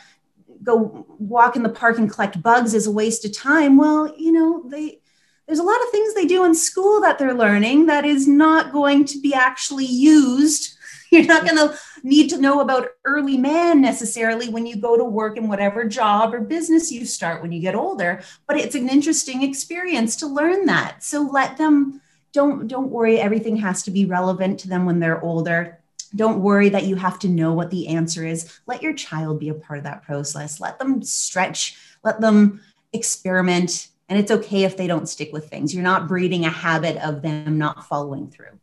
go 0.61 1.07
walk 1.17 1.55
in 1.55 1.63
the 1.63 1.69
park 1.69 1.97
and 1.97 2.11
collect 2.11 2.43
bugs 2.43 2.75
is 2.75 2.85
a 2.85 2.91
waste 2.91 3.25
of 3.25 3.35
time, 3.35 3.75
well, 3.75 4.13
you 4.15 4.31
know, 4.31 4.69
they 4.69 4.99
there's 5.47 5.59
a 5.59 5.63
lot 5.63 5.81
of 5.81 5.89
things 5.89 6.13
they 6.13 6.25
do 6.25 6.43
in 6.45 6.53
school 6.53 7.01
that 7.01 7.17
they're 7.17 7.33
learning 7.33 7.88
that 7.88 8.05
is 8.05 8.27
not 8.27 8.71
going 8.71 9.05
to 9.05 9.19
be 9.19 9.33
actually 9.33 9.85
used 9.85 10.75
you're 11.11 11.25
not 11.25 11.45
going 11.45 11.57
to 11.57 11.77
need 12.05 12.29
to 12.29 12.37
know 12.37 12.61
about 12.61 12.89
early 13.03 13.35
man 13.35 13.81
necessarily 13.81 14.47
when 14.47 14.67
you 14.67 14.75
go 14.75 14.95
to 14.95 15.03
work 15.03 15.37
in 15.37 15.47
whatever 15.47 15.85
job 15.85 16.35
or 16.35 16.39
business 16.39 16.91
you 16.91 17.03
start 17.03 17.41
when 17.41 17.51
you 17.51 17.59
get 17.59 17.73
older, 17.73 18.21
but 18.47 18.57
it's 18.57 18.75
an 18.75 18.87
interesting 18.87 19.41
experience 19.41 20.15
to 20.17 20.27
learn 20.27 20.67
that. 20.67 21.03
So 21.03 21.23
let 21.23 21.57
them 21.57 22.01
don't 22.31 22.67
don't 22.67 22.91
worry 22.91 23.19
everything 23.19 23.57
has 23.57 23.81
to 23.83 23.91
be 23.91 24.05
relevant 24.05 24.59
to 24.59 24.67
them 24.67 24.85
when 24.85 24.99
they're 24.99 25.23
older. 25.23 25.79
Don't 26.15 26.41
worry 26.41 26.69
that 26.69 26.83
you 26.83 26.95
have 26.95 27.17
to 27.19 27.27
know 27.27 27.53
what 27.53 27.71
the 27.71 27.87
answer 27.87 28.23
is. 28.23 28.59
Let 28.67 28.83
your 28.83 28.93
child 28.93 29.39
be 29.39 29.49
a 29.49 29.55
part 29.55 29.79
of 29.79 29.85
that 29.85 30.03
process. 30.03 30.59
Let 30.59 30.77
them 30.77 31.01
stretch, 31.01 31.75
let 32.03 32.21
them 32.21 32.61
experiment, 32.93 33.87
and 34.09 34.19
it's 34.19 34.31
okay 34.31 34.63
if 34.63 34.77
they 34.77 34.85
don't 34.85 35.09
stick 35.09 35.33
with 35.33 35.49
things. 35.49 35.73
You're 35.73 35.83
not 35.83 36.07
breeding 36.07 36.45
a 36.45 36.49
habit 36.49 36.97
of 36.97 37.23
them 37.23 37.57
not 37.57 37.87
following 37.87 38.29
through. 38.29 38.59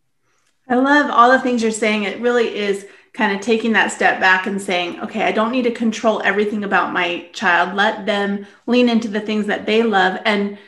I 0.68 0.76
love 0.76 1.10
all 1.10 1.32
the 1.32 1.40
things 1.40 1.60
you're 1.60 1.72
saying. 1.72 2.04
It 2.04 2.20
really 2.20 2.56
is 2.56 2.86
kind 3.12 3.36
of 3.36 3.42
taking 3.42 3.72
that 3.72 3.92
step 3.92 4.20
back 4.20 4.46
and 4.46 4.60
saying, 4.60 5.00
okay, 5.00 5.24
I 5.24 5.32
don't 5.32 5.52
need 5.52 5.64
to 5.64 5.70
control 5.70 6.22
everything 6.24 6.64
about 6.64 6.92
my 6.92 7.28
child. 7.32 7.74
Let 7.74 8.06
them 8.06 8.46
lean 8.66 8.88
into 8.88 9.08
the 9.08 9.20
things 9.20 9.46
that 9.46 9.66
they 9.66 9.82
love. 9.82 10.18
And 10.24 10.58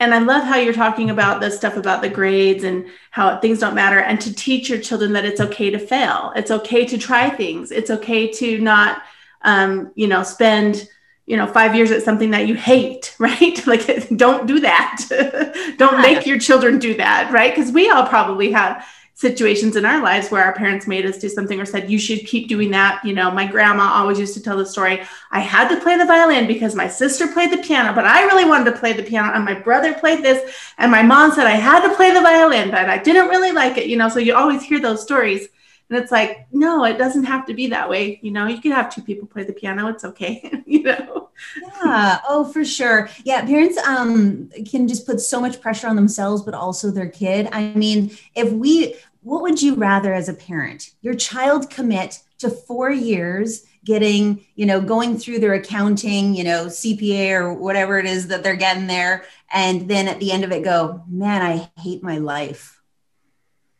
and 0.00 0.12
I 0.12 0.18
love 0.18 0.42
how 0.44 0.56
you're 0.56 0.74
talking 0.74 1.08
about 1.08 1.40
the 1.40 1.50
stuff 1.50 1.76
about 1.76 2.02
the 2.02 2.10
grades 2.10 2.64
and 2.64 2.86
how 3.10 3.38
things 3.38 3.60
don't 3.60 3.76
matter 3.76 4.00
and 4.00 4.20
to 4.20 4.34
teach 4.34 4.68
your 4.68 4.80
children 4.80 5.12
that 5.12 5.24
it's 5.24 5.40
okay 5.40 5.70
to 5.70 5.78
fail. 5.78 6.32
It's 6.34 6.50
okay 6.50 6.84
to 6.84 6.98
try 6.98 7.30
things. 7.30 7.70
It's 7.70 7.90
okay 7.90 8.30
to 8.32 8.58
not 8.58 9.02
um, 9.42 9.92
you 9.94 10.08
know, 10.08 10.22
spend 10.22 10.88
you 11.26 11.36
know 11.36 11.46
five 11.46 11.74
years 11.74 11.90
at 11.90 12.02
something 12.02 12.30
that 12.32 12.46
you 12.46 12.54
hate 12.54 13.14
right 13.18 13.66
like 13.66 14.08
don't 14.16 14.46
do 14.46 14.60
that 14.60 15.00
don't 15.78 16.02
make 16.02 16.26
your 16.26 16.38
children 16.38 16.78
do 16.78 16.94
that 16.94 17.32
right 17.32 17.54
because 17.54 17.72
we 17.72 17.88
all 17.90 18.06
probably 18.06 18.52
have 18.52 18.86
situations 19.14 19.76
in 19.76 19.84
our 19.84 20.02
lives 20.02 20.28
where 20.28 20.44
our 20.44 20.52
parents 20.52 20.88
made 20.88 21.06
us 21.06 21.18
do 21.18 21.28
something 21.28 21.60
or 21.60 21.64
said 21.64 21.88
you 21.88 21.98
should 21.98 22.26
keep 22.26 22.48
doing 22.48 22.70
that. 22.72 23.04
You 23.04 23.14
know 23.14 23.30
my 23.30 23.46
grandma 23.46 23.92
always 23.92 24.18
used 24.18 24.34
to 24.34 24.42
tell 24.42 24.56
the 24.56 24.66
story 24.66 25.02
i 25.30 25.40
had 25.40 25.68
to 25.68 25.80
play 25.80 25.96
the 25.96 26.04
violin 26.04 26.46
because 26.46 26.74
my 26.74 26.88
sister 26.88 27.28
played 27.28 27.52
the 27.52 27.58
piano 27.58 27.94
but 27.94 28.04
i 28.04 28.24
really 28.24 28.44
wanted 28.44 28.70
to 28.70 28.78
play 28.78 28.92
the 28.92 29.02
piano 29.02 29.32
and 29.34 29.44
my 29.44 29.54
brother 29.54 29.94
played 29.94 30.22
this 30.22 30.54
and 30.78 30.90
my 30.90 31.02
mom 31.02 31.30
said 31.32 31.46
i 31.46 31.50
had 31.50 31.86
to 31.86 31.94
play 31.94 32.12
the 32.12 32.20
violin 32.20 32.70
but 32.70 32.88
i 32.88 32.98
didn't 32.98 33.28
really 33.28 33.52
like 33.52 33.78
it. 33.78 33.86
You 33.86 33.96
know 33.96 34.08
so 34.08 34.18
you 34.18 34.34
always 34.34 34.62
hear 34.62 34.80
those 34.80 35.02
stories 35.02 35.48
and 35.88 35.98
it's 35.98 36.12
like 36.12 36.46
no 36.52 36.84
it 36.84 36.98
doesn't 36.98 37.24
have 37.24 37.46
to 37.46 37.54
be 37.54 37.68
that 37.68 37.88
way. 37.88 38.18
You 38.22 38.30
know 38.32 38.46
you 38.46 38.60
can 38.60 38.72
have 38.72 38.94
two 38.94 39.02
people 39.02 39.28
play 39.28 39.44
the 39.44 39.52
piano 39.52 39.88
it's 39.88 40.04
okay 40.04 40.50
you 40.66 40.82
know 40.82 41.23
yeah. 41.62 42.20
Oh 42.28 42.44
for 42.44 42.64
sure. 42.64 43.08
Yeah 43.24 43.44
parents 43.44 43.78
um 43.78 44.50
can 44.70 44.88
just 44.88 45.06
put 45.06 45.20
so 45.20 45.40
much 45.40 45.60
pressure 45.60 45.88
on 45.88 45.96
themselves 45.96 46.42
but 46.42 46.54
also 46.54 46.90
their 46.90 47.08
kid. 47.08 47.48
I 47.52 47.74
mean 47.74 48.16
if 48.34 48.52
we 48.52 48.96
what 49.22 49.42
would 49.42 49.62
you 49.62 49.74
rather 49.74 50.12
as 50.12 50.28
a 50.28 50.34
parent? 50.34 50.90
Your 51.00 51.14
child 51.14 51.70
commit 51.70 52.20
to 52.38 52.50
four 52.50 52.90
years 52.90 53.64
getting 53.84 54.44
you 54.54 54.66
know 54.66 54.80
going 54.80 55.18
through 55.18 55.38
their 55.38 55.54
accounting 55.54 56.34
you 56.34 56.42
know 56.42 56.66
cpa 56.66 57.30
or 57.32 57.52
whatever 57.52 57.98
it 57.98 58.06
is 58.06 58.28
that 58.28 58.42
they're 58.42 58.56
getting 58.56 58.86
there 58.86 59.24
and 59.52 59.88
then 59.88 60.08
at 60.08 60.18
the 60.20 60.32
end 60.32 60.42
of 60.42 60.52
it 60.52 60.64
go 60.64 61.02
man 61.08 61.42
i 61.42 61.70
hate 61.80 62.02
my 62.02 62.18
life 62.18 62.73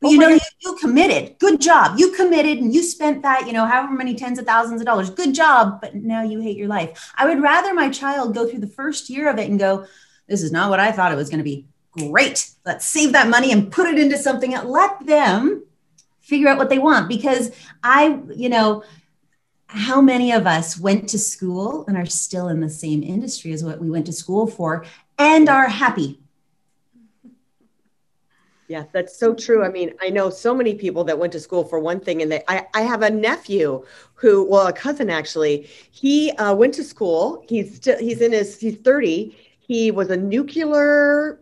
but 0.04 0.10
you 0.10 0.18
know, 0.18 0.28
you, 0.28 0.40
you, 0.60 0.76
committed. 0.76 1.38
Good 1.38 1.60
job. 1.60 1.98
You 1.98 2.12
committed 2.12 2.58
and 2.58 2.74
you 2.74 2.82
spent 2.82 3.22
that, 3.22 3.46
you 3.46 3.52
know, 3.52 3.64
however 3.64 3.92
many 3.94 4.14
tens 4.14 4.38
of 4.38 4.44
thousands 4.44 4.80
of 4.80 4.86
dollars. 4.86 5.08
Good 5.08 5.34
job. 5.34 5.80
But 5.80 5.94
now 5.94 6.22
you 6.22 6.40
hate 6.40 6.56
your 6.56 6.68
life. 6.68 7.12
I 7.16 7.26
would 7.26 7.42
rather 7.42 7.72
my 7.72 7.88
child 7.88 8.34
go 8.34 8.46
through 8.46 8.60
the 8.60 8.66
first 8.66 9.08
year 9.08 9.30
of 9.30 9.38
it 9.38 9.48
and 9.48 9.58
go, 9.58 9.86
this 10.26 10.42
is 10.42 10.52
not 10.52 10.68
what 10.68 10.78
I 10.78 10.92
thought 10.92 11.10
it 11.10 11.16
was 11.16 11.30
going 11.30 11.38
to 11.38 11.44
be. 11.44 11.66
Great. 11.92 12.50
Let's 12.66 12.84
save 12.84 13.12
that 13.12 13.28
money 13.28 13.50
and 13.50 13.72
put 13.72 13.86
it 13.86 13.98
into 13.98 14.18
something. 14.18 14.50
Let 14.50 15.06
them 15.06 15.64
figure 16.20 16.48
out 16.48 16.58
what 16.58 16.68
they 16.68 16.78
want 16.78 17.08
because 17.08 17.50
I, 17.82 18.20
you 18.34 18.48
know, 18.48 18.84
how 19.66 20.00
many 20.00 20.32
of 20.32 20.46
us 20.46 20.78
went 20.78 21.08
to 21.08 21.18
school 21.18 21.84
and 21.88 21.96
are 21.96 22.06
still 22.06 22.48
in 22.48 22.60
the 22.60 22.70
same 22.70 23.02
industry 23.02 23.52
as 23.52 23.64
what 23.64 23.80
we 23.80 23.90
went 23.90 24.06
to 24.06 24.12
school 24.12 24.46
for 24.46 24.84
and 25.18 25.48
are 25.48 25.68
happy? 25.68 26.20
Yeah, 28.68 28.84
that's 28.92 29.18
so 29.18 29.34
true. 29.34 29.62
I 29.62 29.68
mean, 29.68 29.92
I 30.00 30.08
know 30.08 30.30
so 30.30 30.54
many 30.54 30.74
people 30.74 31.04
that 31.04 31.18
went 31.18 31.32
to 31.34 31.40
school 31.40 31.64
for 31.64 31.78
one 31.78 32.00
thing, 32.00 32.22
and 32.22 32.32
they, 32.32 32.42
I, 32.48 32.66
I 32.72 32.80
have 32.80 33.02
a 33.02 33.10
nephew 33.10 33.84
who, 34.14 34.48
well, 34.48 34.66
a 34.66 34.72
cousin 34.72 35.10
actually. 35.10 35.68
He 35.90 36.30
uh, 36.32 36.54
went 36.54 36.72
to 36.74 36.84
school. 36.84 37.44
He's 37.46 37.76
still, 37.76 37.98
he's 37.98 38.22
in 38.22 38.32
his, 38.32 38.58
he's 38.58 38.78
30. 38.78 39.36
He 39.60 39.90
was 39.90 40.10
a 40.10 40.16
nuclear 40.16 41.40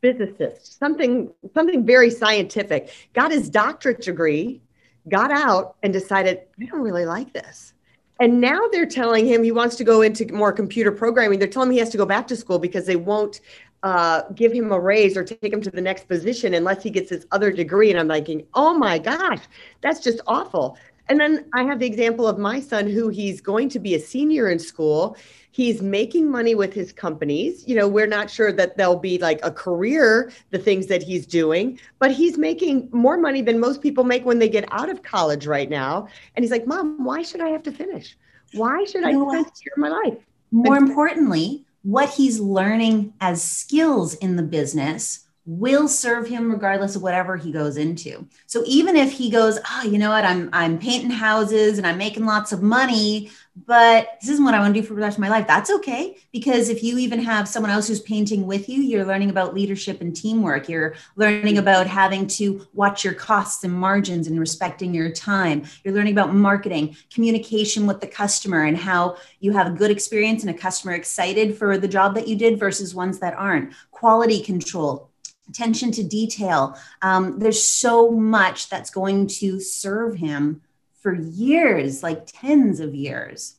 physicist, 0.00 0.78
something, 0.78 1.30
something 1.54 1.86
very 1.86 2.10
scientific. 2.10 2.90
Got 3.12 3.30
his 3.30 3.48
doctorate 3.48 4.02
degree, 4.02 4.62
got 5.08 5.30
out, 5.30 5.76
and 5.82 5.92
decided 5.92 6.40
I 6.60 6.66
don't 6.66 6.80
really 6.80 7.06
like 7.06 7.32
this. 7.32 7.74
And 8.18 8.40
now 8.40 8.68
they're 8.70 8.84
telling 8.86 9.26
him 9.26 9.42
he 9.42 9.52
wants 9.52 9.76
to 9.76 9.84
go 9.84 10.02
into 10.02 10.30
more 10.32 10.52
computer 10.52 10.92
programming. 10.92 11.38
They're 11.38 11.48
telling 11.48 11.68
him 11.70 11.74
he 11.74 11.78
has 11.78 11.90
to 11.90 11.96
go 11.96 12.04
back 12.04 12.26
to 12.28 12.36
school 12.36 12.58
because 12.58 12.84
they 12.84 12.96
won't 12.96 13.40
uh, 13.82 14.22
give 14.34 14.52
him 14.52 14.72
a 14.72 14.78
raise 14.78 15.16
or 15.16 15.24
take 15.24 15.52
him 15.52 15.62
to 15.62 15.70
the 15.70 15.80
next 15.80 16.06
position 16.08 16.54
unless 16.54 16.82
he 16.82 16.90
gets 16.90 17.10
his 17.10 17.26
other 17.32 17.50
degree. 17.50 17.90
And 17.90 17.98
I'm 17.98 18.08
thinking, 18.08 18.46
oh 18.54 18.74
my 18.74 18.98
gosh, 18.98 19.40
that's 19.80 20.00
just 20.00 20.20
awful. 20.26 20.76
And 21.08 21.18
then 21.18 21.46
I 21.54 21.64
have 21.64 21.80
the 21.80 21.86
example 21.86 22.28
of 22.28 22.38
my 22.38 22.60
son 22.60 22.88
who 22.88 23.08
he's 23.08 23.40
going 23.40 23.68
to 23.70 23.80
be 23.80 23.96
a 23.96 23.98
senior 23.98 24.48
in 24.48 24.60
school. 24.60 25.16
He's 25.50 25.82
making 25.82 26.30
money 26.30 26.54
with 26.54 26.72
his 26.72 26.92
companies. 26.92 27.66
You 27.66 27.74
know, 27.74 27.88
we're 27.88 28.06
not 28.06 28.30
sure 28.30 28.52
that 28.52 28.76
there'll 28.76 28.94
be 28.94 29.18
like 29.18 29.40
a 29.42 29.50
career, 29.50 30.30
the 30.50 30.58
things 30.58 30.86
that 30.86 31.02
he's 31.02 31.26
doing, 31.26 31.80
but 31.98 32.12
he's 32.12 32.38
making 32.38 32.88
more 32.92 33.16
money 33.16 33.42
than 33.42 33.58
most 33.58 33.82
people 33.82 34.04
make 34.04 34.24
when 34.24 34.38
they 34.38 34.48
get 34.48 34.68
out 34.70 34.88
of 34.88 35.02
college 35.02 35.48
right 35.48 35.68
now. 35.68 36.06
And 36.36 36.44
he's 36.44 36.52
like, 36.52 36.66
Mom, 36.68 37.04
why 37.04 37.22
should 37.22 37.40
I 37.40 37.48
have 37.48 37.64
to 37.64 37.72
finish? 37.72 38.16
Why 38.52 38.84
should 38.84 39.02
I 39.02 39.10
spend 39.10 39.46
year 39.64 39.72
of 39.76 39.78
my 39.78 39.88
life? 39.88 40.18
More 40.52 40.76
importantly, 40.76 41.64
what 41.82 42.10
he's 42.10 42.40
learning 42.40 43.14
as 43.20 43.42
skills 43.42 44.14
in 44.14 44.36
the 44.36 44.42
business 44.42 45.26
will 45.46 45.88
serve 45.88 46.28
him 46.28 46.50
regardless 46.50 46.94
of 46.94 47.02
whatever 47.02 47.36
he 47.36 47.50
goes 47.50 47.76
into. 47.76 48.26
So 48.46 48.62
even 48.66 48.94
if 48.94 49.10
he 49.10 49.30
goes, 49.30 49.58
oh, 49.68 49.82
you 49.82 49.98
know 49.98 50.10
what, 50.10 50.24
I'm 50.24 50.50
I'm 50.52 50.78
painting 50.78 51.10
houses 51.10 51.78
and 51.78 51.86
I'm 51.86 51.98
making 51.98 52.24
lots 52.26 52.52
of 52.52 52.62
money, 52.62 53.30
but 53.66 54.18
this 54.20 54.30
isn't 54.30 54.44
what 54.44 54.54
I 54.54 54.60
want 54.60 54.74
to 54.74 54.80
do 54.80 54.86
for 54.86 54.94
the 54.94 55.00
rest 55.00 55.18
of 55.18 55.20
my 55.20 55.28
life. 55.28 55.46
That's 55.46 55.70
okay. 55.70 56.16
Because 56.32 56.68
if 56.68 56.82
you 56.82 56.98
even 56.98 57.18
have 57.20 57.48
someone 57.48 57.70
else 57.70 57.88
who's 57.88 58.00
painting 58.00 58.46
with 58.46 58.68
you, 58.68 58.80
you're 58.80 59.04
learning 59.04 59.30
about 59.30 59.54
leadership 59.54 60.00
and 60.00 60.14
teamwork. 60.14 60.68
You're 60.68 60.94
learning 61.16 61.58
about 61.58 61.86
having 61.86 62.26
to 62.28 62.66
watch 62.72 63.04
your 63.04 63.14
costs 63.14 63.64
and 63.64 63.72
margins 63.72 64.28
and 64.28 64.38
respecting 64.38 64.94
your 64.94 65.10
time. 65.10 65.64
You're 65.84 65.94
learning 65.94 66.12
about 66.14 66.34
marketing, 66.34 66.96
communication 67.12 67.86
with 67.86 68.00
the 68.00 68.06
customer, 68.06 68.64
and 68.64 68.76
how 68.76 69.16
you 69.40 69.52
have 69.52 69.66
a 69.66 69.76
good 69.76 69.90
experience 69.90 70.42
and 70.42 70.50
a 70.50 70.58
customer 70.58 70.94
excited 70.94 71.56
for 71.56 71.76
the 71.76 71.88
job 71.88 72.14
that 72.14 72.28
you 72.28 72.36
did 72.36 72.58
versus 72.58 72.94
ones 72.94 73.18
that 73.18 73.34
aren't. 73.34 73.72
Quality 73.90 74.42
control, 74.42 75.10
attention 75.48 75.90
to 75.92 76.02
detail. 76.02 76.78
Um, 77.02 77.38
there's 77.38 77.62
so 77.62 78.10
much 78.10 78.68
that's 78.70 78.90
going 78.90 79.26
to 79.26 79.60
serve 79.60 80.16
him 80.16 80.62
for 81.00 81.14
years, 81.14 82.02
like 82.02 82.22
tens 82.26 82.80
of 82.80 82.94
years. 82.94 83.56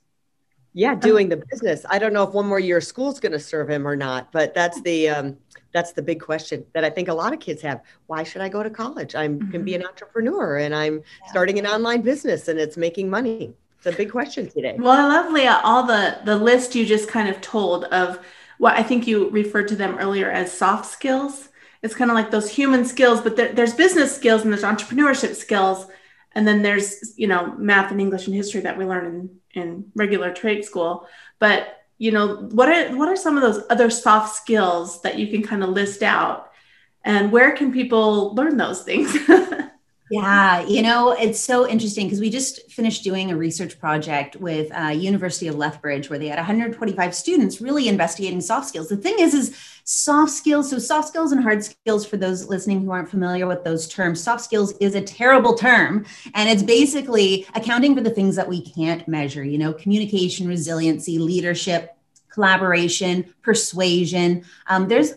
Yeah, 0.74 0.96
doing 0.96 1.28
the 1.28 1.44
business. 1.52 1.86
I 1.90 2.00
don't 2.00 2.14
know 2.14 2.24
if 2.24 2.34
one 2.34 2.48
more 2.48 2.60
year 2.60 2.78
of 2.78 2.86
school 2.86 3.12
is 3.12 3.20
going 3.20 3.34
to 3.34 3.40
serve 3.40 3.70
him 3.70 3.86
or 3.86 3.98
not, 3.98 4.32
but 4.32 4.54
that's 4.54 4.82
the 4.84 5.10
um, 5.10 5.38
that's 5.74 5.92
the 5.92 6.02
big 6.02 6.22
question 6.22 6.66
that 6.74 6.86
I 6.86 6.90
think 6.90 7.10
a 7.10 7.14
lot 7.14 7.34
of 7.34 7.42
kids 7.42 7.62
have. 7.62 7.82
Why 8.08 8.24
should 8.24 8.42
I 8.42 8.48
go 8.48 8.64
to 8.64 8.70
college? 8.70 9.14
I 9.14 9.28
mm-hmm. 9.28 9.52
can 9.52 9.66
be 9.66 9.76
an 9.76 9.86
entrepreneur 9.86 10.60
and 10.60 10.74
I'm 10.74 10.96
yeah. 10.96 11.28
starting 11.28 11.60
an 11.60 11.68
online 11.68 12.02
business 12.02 12.48
and 12.48 12.58
it's 12.58 12.78
making 12.78 13.10
money. 13.10 13.54
It's 13.78 13.88
a 13.88 13.92
big 13.92 14.12
question 14.12 14.50
today. 14.50 14.78
Well, 14.78 14.92
I 14.92 15.08
love 15.08 15.34
Leah 15.34 15.60
all 15.64 15.84
the 15.84 16.20
the 16.24 16.38
list 16.38 16.74
you 16.74 16.86
just 16.86 17.10
kind 17.10 17.28
of 17.28 17.42
told 17.42 17.84
of 17.86 18.20
what 18.58 18.78
I 18.78 18.84
think 18.84 19.08
you 19.08 19.30
referred 19.30 19.68
to 19.70 19.76
them 19.76 19.98
earlier 19.98 20.32
as 20.32 20.54
soft 20.58 20.86
skills. 20.86 21.50
It's 21.82 21.96
kind 21.96 22.12
of 22.12 22.16
like 22.16 22.32
those 22.32 22.50
human 22.50 22.86
skills, 22.86 23.20
but 23.20 23.36
there, 23.36 23.52
there's 23.52 23.74
business 23.74 24.16
skills 24.16 24.44
and 24.44 24.54
there's 24.54 24.64
entrepreneurship 24.64 25.36
skills 25.36 25.88
and 26.34 26.48
then 26.48 26.62
there's 26.62 27.18
you 27.18 27.28
know 27.28 27.54
math 27.58 27.92
and 27.92 28.02
english 28.02 28.28
and 28.28 28.36
history 28.36 28.62
that 28.62 28.78
we 28.78 28.86
learn 28.86 29.06
in 29.06 29.62
in 29.62 29.92
regular 29.96 30.34
trade 30.34 30.66
school. 30.66 31.08
But 31.40 31.78
you 31.98 32.12
know 32.12 32.48
what 32.52 32.70
are 32.70 32.96
what 32.96 33.10
are 33.10 33.16
some 33.16 33.38
of 33.38 33.44
those 33.44 33.64
other 33.70 33.90
soft 33.90 34.36
skills 34.36 35.02
that 35.02 35.20
you 35.20 35.28
can 35.28 35.44
kind 35.44 35.64
of 35.64 35.70
list 35.70 36.04
out? 36.04 36.52
And 37.04 37.32
where 37.32 37.52
can 37.52 37.72
people 37.72 38.36
learn 38.36 38.58
those 38.58 38.84
things 38.84 39.16
Yeah, 40.12 40.68
you 40.68 40.82
know, 40.82 41.12
it's 41.14 41.40
so 41.40 41.66
interesting 41.66 42.06
because 42.08 42.20
we 42.20 42.30
just 42.30 42.70
finished 42.70 43.02
doing 43.02 43.32
a 43.32 43.38
research 43.38 43.80
project 43.80 44.36
with 44.36 44.70
uh, 44.78 44.90
University 44.90 45.48
of 45.48 45.56
Lethbridge 45.56 46.10
where 46.10 46.20
they 46.20 46.28
had 46.28 46.38
125 46.38 47.16
students 47.16 47.62
really 47.62 47.88
investigating 47.88 48.42
soft 48.42 48.68
skills. 48.68 48.90
The 48.90 48.98
thing 48.98 49.16
is, 49.20 49.34
is 49.34 49.56
soft 49.86 50.34
skills. 50.34 50.70
So 50.70 50.80
soft 50.80 51.08
skills 51.08 51.32
and 51.32 51.42
hard 51.42 51.64
skills 51.64 52.06
for 52.06 52.18
those 52.18 52.46
listening 52.50 52.82
who 52.82 52.92
aren't 52.92 53.10
familiar 53.10 53.48
with 53.48 53.64
those 53.64 53.88
terms, 53.88 54.22
soft 54.22 54.44
skills 54.44 54.74
is 54.82 54.96
a 54.96 55.02
terrible 55.02 55.54
term, 55.56 56.06
and 56.36 56.50
it's 56.50 56.62
basically 56.64 57.48
accounting 57.56 57.96
for 57.96 58.02
the 58.02 58.10
things 58.10 58.36
that 58.36 58.50
we 58.50 58.66
can't 58.66 59.08
measure. 59.08 59.46
You 59.46 59.60
know, 59.60 59.72
communication, 59.72 60.46
resiliency, 60.46 61.20
leadership, 61.20 61.96
collaboration, 62.34 63.34
persuasion. 63.44 64.44
Um, 64.68 64.90
there's 64.90 65.14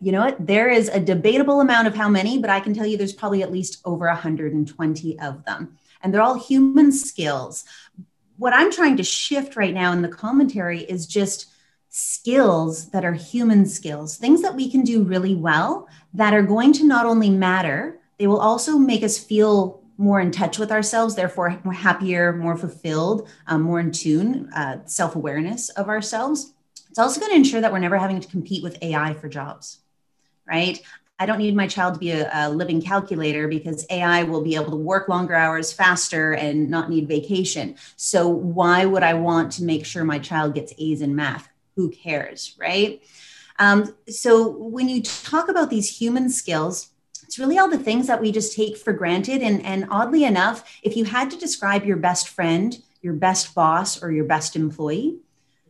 you 0.00 0.12
know 0.12 0.24
what? 0.24 0.46
There 0.46 0.68
is 0.68 0.88
a 0.88 1.00
debatable 1.00 1.60
amount 1.60 1.88
of 1.88 1.94
how 1.94 2.08
many, 2.08 2.38
but 2.38 2.50
I 2.50 2.60
can 2.60 2.74
tell 2.74 2.86
you 2.86 2.96
there's 2.96 3.12
probably 3.12 3.42
at 3.42 3.52
least 3.52 3.80
over 3.84 4.06
120 4.06 5.18
of 5.20 5.44
them. 5.44 5.78
And 6.02 6.12
they're 6.12 6.22
all 6.22 6.38
human 6.38 6.92
skills. 6.92 7.64
What 8.36 8.52
I'm 8.52 8.70
trying 8.70 8.96
to 8.98 9.02
shift 9.02 9.56
right 9.56 9.74
now 9.74 9.92
in 9.92 10.02
the 10.02 10.08
commentary 10.08 10.80
is 10.80 11.06
just 11.06 11.52
skills 11.88 12.90
that 12.90 13.04
are 13.04 13.14
human 13.14 13.64
skills, 13.66 14.16
things 14.16 14.42
that 14.42 14.54
we 14.54 14.70
can 14.70 14.82
do 14.82 15.02
really 15.02 15.34
well 15.34 15.88
that 16.12 16.34
are 16.34 16.42
going 16.42 16.72
to 16.74 16.84
not 16.84 17.06
only 17.06 17.30
matter, 17.30 17.98
they 18.18 18.26
will 18.26 18.40
also 18.40 18.78
make 18.78 19.02
us 19.02 19.18
feel 19.18 19.82
more 19.98 20.20
in 20.20 20.30
touch 20.30 20.58
with 20.58 20.70
ourselves, 20.70 21.14
therefore, 21.14 21.58
more 21.64 21.72
happier, 21.72 22.34
more 22.34 22.56
fulfilled, 22.56 23.28
um, 23.46 23.62
more 23.62 23.80
in 23.80 23.90
tune, 23.90 24.50
uh, 24.54 24.78
self 24.84 25.16
awareness 25.16 25.70
of 25.70 25.88
ourselves 25.88 26.52
it's 26.96 27.02
also 27.02 27.20
going 27.20 27.32
to 27.32 27.36
ensure 27.36 27.60
that 27.60 27.70
we're 27.70 27.78
never 27.78 27.98
having 27.98 28.20
to 28.20 28.28
compete 28.28 28.62
with 28.62 28.82
AI 28.82 29.12
for 29.12 29.28
jobs, 29.28 29.80
right? 30.48 30.80
I 31.18 31.26
don't 31.26 31.36
need 31.36 31.54
my 31.54 31.66
child 31.66 31.92
to 31.92 32.00
be 32.00 32.12
a, 32.12 32.30
a, 32.32 32.48
living 32.48 32.80
calculator 32.80 33.48
because 33.48 33.84
AI 33.90 34.22
will 34.22 34.40
be 34.40 34.54
able 34.54 34.70
to 34.70 34.78
work 34.78 35.06
longer 35.06 35.34
hours 35.34 35.74
faster 35.74 36.32
and 36.32 36.70
not 36.70 36.88
need 36.88 37.06
vacation. 37.06 37.76
So, 37.96 38.28
why 38.28 38.86
would 38.86 39.02
I 39.02 39.12
want 39.12 39.52
to 39.52 39.64
make 39.64 39.84
sure 39.84 40.04
my 40.04 40.18
child 40.18 40.54
gets 40.54 40.72
A's 40.78 41.02
in 41.02 41.14
math? 41.14 41.50
Who 41.74 41.90
cares, 41.90 42.56
right? 42.58 43.02
Um, 43.58 43.94
so, 44.08 44.48
when 44.48 44.88
you 44.88 45.02
talk 45.02 45.50
about 45.50 45.68
these 45.68 45.98
human 45.98 46.30
skills, 46.30 46.92
it's 47.24 47.38
really 47.38 47.58
all 47.58 47.68
the 47.68 47.76
things 47.76 48.06
that 48.06 48.22
we 48.22 48.32
just 48.32 48.56
take 48.56 48.78
for 48.78 48.94
granted. 48.94 49.42
And, 49.42 49.62
and 49.66 49.86
oddly 49.90 50.24
enough, 50.24 50.78
if 50.82 50.96
you 50.96 51.04
had 51.04 51.30
to 51.30 51.36
describe 51.36 51.84
your 51.84 51.98
best 51.98 52.26
friend, 52.26 52.74
your 53.02 53.12
best 53.12 53.54
boss, 53.54 54.02
or 54.02 54.10
your 54.10 54.24
best 54.24 54.56
employee, 54.56 55.18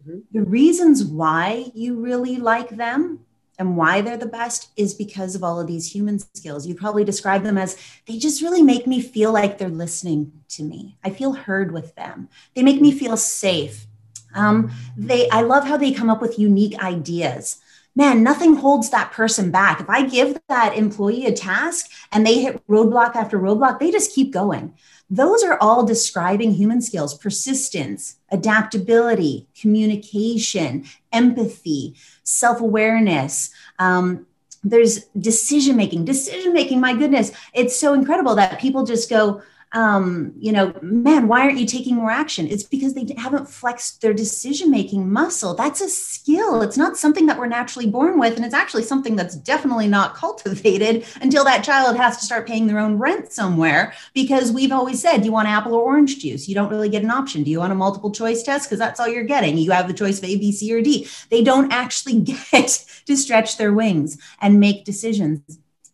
Mm-hmm. 0.07 0.19
The 0.33 0.45
reasons 0.45 1.05
why 1.05 1.71
you 1.75 2.01
really 2.01 2.37
like 2.37 2.71
them 2.71 3.21
and 3.59 3.77
why 3.77 4.01
they're 4.01 4.17
the 4.17 4.27
best 4.27 4.69
is 4.77 4.95
because 4.95 5.35
of 5.35 5.43
all 5.43 5.59
of 5.59 5.67
these 5.67 5.91
human 5.91 6.19
skills. 6.19 6.67
You 6.67 6.75
probably 6.75 7.05
describe 7.05 7.43
them 7.43 7.59
as 7.59 7.77
they 8.07 8.19
just 8.19 8.43
really 8.43 8.63
make 8.63 8.87
me 8.87 9.01
feel 9.01 9.33
like 9.33 9.59
they're 9.59 9.69
listening 9.69 10.33
to 10.51 10.63
me. 10.63 10.99
I 11.03 11.11
feel 11.11 11.33
heard 11.33 11.73
with 11.73 11.95
them. 11.95 12.29
They 12.55 12.63
make 12.63 12.81
me 12.81 12.93
feel 12.93 13.17
safe. 13.17 13.87
Um, 14.35 14.71
they, 14.97 15.29
I 15.31 15.41
love 15.41 15.67
how 15.67 15.79
they 15.79 15.93
come 15.93 16.11
up 16.11 16.21
with 16.21 16.39
unique 16.39 16.79
ideas. 16.83 17.59
Man, 17.95 18.23
nothing 18.23 18.57
holds 18.57 18.91
that 18.91 19.13
person 19.13 19.51
back. 19.51 19.81
If 19.81 19.89
I 19.89 20.03
give 20.07 20.39
that 20.49 20.77
employee 20.77 21.25
a 21.25 21.33
task 21.33 21.91
and 22.13 22.27
they 22.27 22.43
hit 22.43 22.67
roadblock 22.67 23.17
after 23.17 23.39
roadblock, 23.39 23.79
they 23.79 23.91
just 23.91 24.15
keep 24.15 24.35
going. 24.35 24.75
Those 25.09 25.45
are 25.45 25.57
all 25.61 25.85
describing 25.85 26.55
human 26.55 26.81
skills 26.83 27.15
persistence, 27.15 28.17
adaptability, 28.31 29.47
communication, 29.59 30.85
empathy, 31.13 31.95
self 32.25 32.61
awareness. 32.61 33.51
Um, 33.79 34.27
there's 34.65 35.05
decision 35.19 35.77
making. 35.77 36.05
Decision 36.05 36.53
making, 36.53 36.81
my 36.81 36.93
goodness, 36.93 37.31
it's 37.55 37.79
so 37.79 37.95
incredible 37.95 38.35
that 38.35 38.61
people 38.61 38.85
just 38.85 39.09
go, 39.09 39.43
um, 39.77 40.33
you 40.39 40.53
know, 40.53 40.73
man, 40.81 41.29
why 41.29 41.43
aren't 41.43 41.59
you 41.59 41.67
taking 41.67 41.97
more 41.97 42.11
action? 42.11 42.47
It's 42.47 42.63
because 42.63 42.95
they 42.95 43.07
haven't 43.19 43.47
flexed 43.47 44.01
their 44.01 44.15
decision 44.15 44.71
making 44.71 45.13
muscle. 45.13 45.55
That's 45.55 45.83
a 45.83 45.89
skill. 45.91 46.63
It's 46.63 46.79
not 46.79 46.97
something 46.97 47.27
that 47.27 47.39
we're 47.39 47.47
naturally 47.47 47.87
born 47.87 48.19
with. 48.19 48.37
And 48.37 48.45
it's 48.47 48.55
actually 48.55 48.85
something 48.85 49.17
that's 49.17 49.37
definitely 49.37 49.87
not 49.87 50.15
cultivated 50.17 51.05
until 51.21 51.45
that 51.45 51.63
child 51.63 51.99
has 51.99 52.17
to 52.17 52.25
start 52.25 52.47
paying 52.47 52.67
their 52.67 52.79
own 52.79 52.97
rent 52.97 53.33
somewhere. 53.33 53.93
Because 54.15 54.51
we've 54.51 54.73
always 54.73 55.03
said, 55.03 55.27
you 55.27 55.33
want 55.33 55.47
apple 55.47 55.75
or 55.75 55.83
orange 55.83 56.21
juice? 56.21 56.49
You 56.49 56.55
don't 56.55 56.71
really 56.71 56.89
get 56.89 57.03
an 57.05 57.11
option. 57.11 57.43
Do 57.43 57.51
you 57.51 57.59
want 57.59 57.73
a 57.73 57.77
multiple 57.77 58.11
choice 58.11 58.43
test? 58.43 58.69
Because 58.71 58.79
that's 58.79 58.99
all 58.99 59.09
you're 59.09 59.25
getting. 59.25 59.59
You 59.59 59.73
have 59.73 59.89
the 59.89 59.95
choice 59.95 60.17
of 60.19 60.25
A, 60.25 60.39
B, 60.39 60.53
C, 60.53 60.73
or 60.73 60.81
D. 60.81 61.07
They 61.29 61.45
don't 61.45 61.71
actually 61.71 62.21
get 62.53 62.83
to 63.07 63.15
stretch 63.15 63.59
their 63.59 63.75
wings 63.75 64.17
and 64.41 64.59
make 64.59 64.87
decisions 64.87 65.43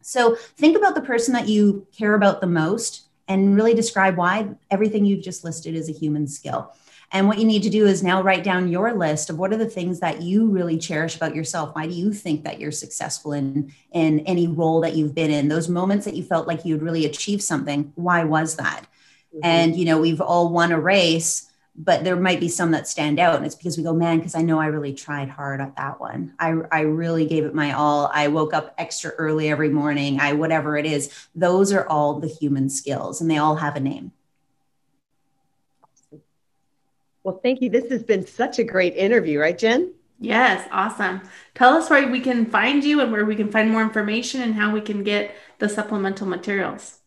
So 0.03 0.37
think 0.57 0.77
about 0.77 0.95
the 0.95 1.01
person 1.01 1.33
that 1.35 1.49
you 1.49 1.87
care 1.97 2.15
about 2.15 2.41
the 2.41 2.47
most 2.47 3.02
and 3.33 3.57
really 3.57 3.75
describe 3.75 4.17
why 4.17 4.49
everything 4.71 5.05
you've 5.05 5.25
just 5.25 5.43
listed 5.43 5.75
is 5.75 5.89
a 5.89 5.93
human 5.93 6.27
skill. 6.27 6.73
And 7.11 7.29
what 7.29 7.39
you 7.39 7.45
need 7.45 7.63
to 7.63 7.71
do 7.71 7.87
is 7.87 8.03
now 8.03 8.23
write 8.23 8.43
down 8.43 8.69
your 8.69 8.95
list 8.95 9.29
of 9.29 9.39
what 9.39 9.53
are 9.53 9.59
the 9.59 9.69
things 9.69 10.01
that 10.01 10.23
you 10.23 10.49
really 10.49 10.79
cherish 10.79 11.17
about 11.17 11.35
yourself. 11.35 11.75
Why 11.75 11.87
do 11.87 11.93
you 11.93 12.13
think 12.13 12.45
that 12.45 12.59
you're 12.59 12.73
successful 12.73 13.33
in 13.33 13.73
in 13.93 14.21
any 14.21 14.47
role 14.47 14.81
that 14.81 14.97
you've 14.97 15.15
been 15.15 15.31
in? 15.31 15.49
Those 15.49 15.69
moments 15.69 16.07
that 16.07 16.15
you 16.15 16.23
felt 16.23 16.47
like 16.47 16.65
you'd 16.65 16.83
really 16.83 17.05
achieved 17.05 17.43
something. 17.43 17.93
Why 17.97 18.25
was 18.25 18.57
that? 18.57 18.87
Mm-hmm. 19.35 19.41
And 19.45 19.77
you 19.77 19.85
know, 19.85 20.01
we've 20.01 20.21
all 20.23 20.49
won 20.49 20.73
a 20.73 20.81
race, 20.81 21.51
but 21.75 22.05
there 22.05 22.17
might 22.17 22.41
be 22.41 22.49
some 22.49 22.71
that 22.73 22.87
stand 22.87 23.19
out, 23.19 23.37
and 23.37 23.47
it's 23.47 23.55
because 23.55 23.79
we 23.79 23.83
go, 23.83 23.95
man, 23.95 24.19
because 24.19 24.35
I 24.35 24.43
know 24.43 24.61
I 24.61 24.67
really 24.67 24.93
tried 24.93 25.31
hard 25.31 25.61
at 25.61 25.77
that 25.77 26.01
one. 26.01 26.35
I 26.39 26.55
I 26.71 26.81
really 26.81 27.27
gave 27.27 27.45
it 27.45 27.55
my 27.55 27.73
all. 27.73 28.11
I 28.13 28.29
woke 28.29 28.53
up 28.53 28.75
extra 28.77 29.11
early 29.13 29.49
every 29.49 29.71
morning. 29.71 30.21
I 30.21 30.35
whatever 30.35 30.77
it 30.77 30.85
is. 30.85 31.29
Those 31.35 31.73
are 31.73 31.87
all 31.89 32.21
the 32.21 32.29
human 32.29 32.69
skills, 32.69 33.21
and 33.21 33.31
they 33.31 33.39
all 33.39 33.57
have 33.57 33.77
a 33.77 33.81
name. 33.81 34.13
Well, 37.25 37.41
thank 37.43 37.63
you. 37.63 37.71
This 37.71 37.89
has 37.91 38.03
been 38.03 38.27
such 38.27 38.59
a 38.59 38.65
great 38.65 38.97
interview, 38.97 39.39
right, 39.39 39.57
Jen? 39.57 39.95
Yes, 40.19 40.69
awesome. 40.71 41.23
Tell 41.55 41.75
us 41.75 41.89
where 41.89 42.09
we 42.09 42.21
can 42.21 42.47
find 42.47 42.85
you 42.85 43.01
and 43.01 43.11
where 43.11 43.25
we 43.25 43.37
can 43.37 43.51
find 43.51 43.71
more 43.71 43.83
information 43.83 44.43
and 44.43 44.55
how 44.55 44.73
we 44.73 44.81
can 44.81 45.03
get 45.03 45.35
the 45.59 45.69
supplemental 45.69 46.27
materials. 46.27 47.02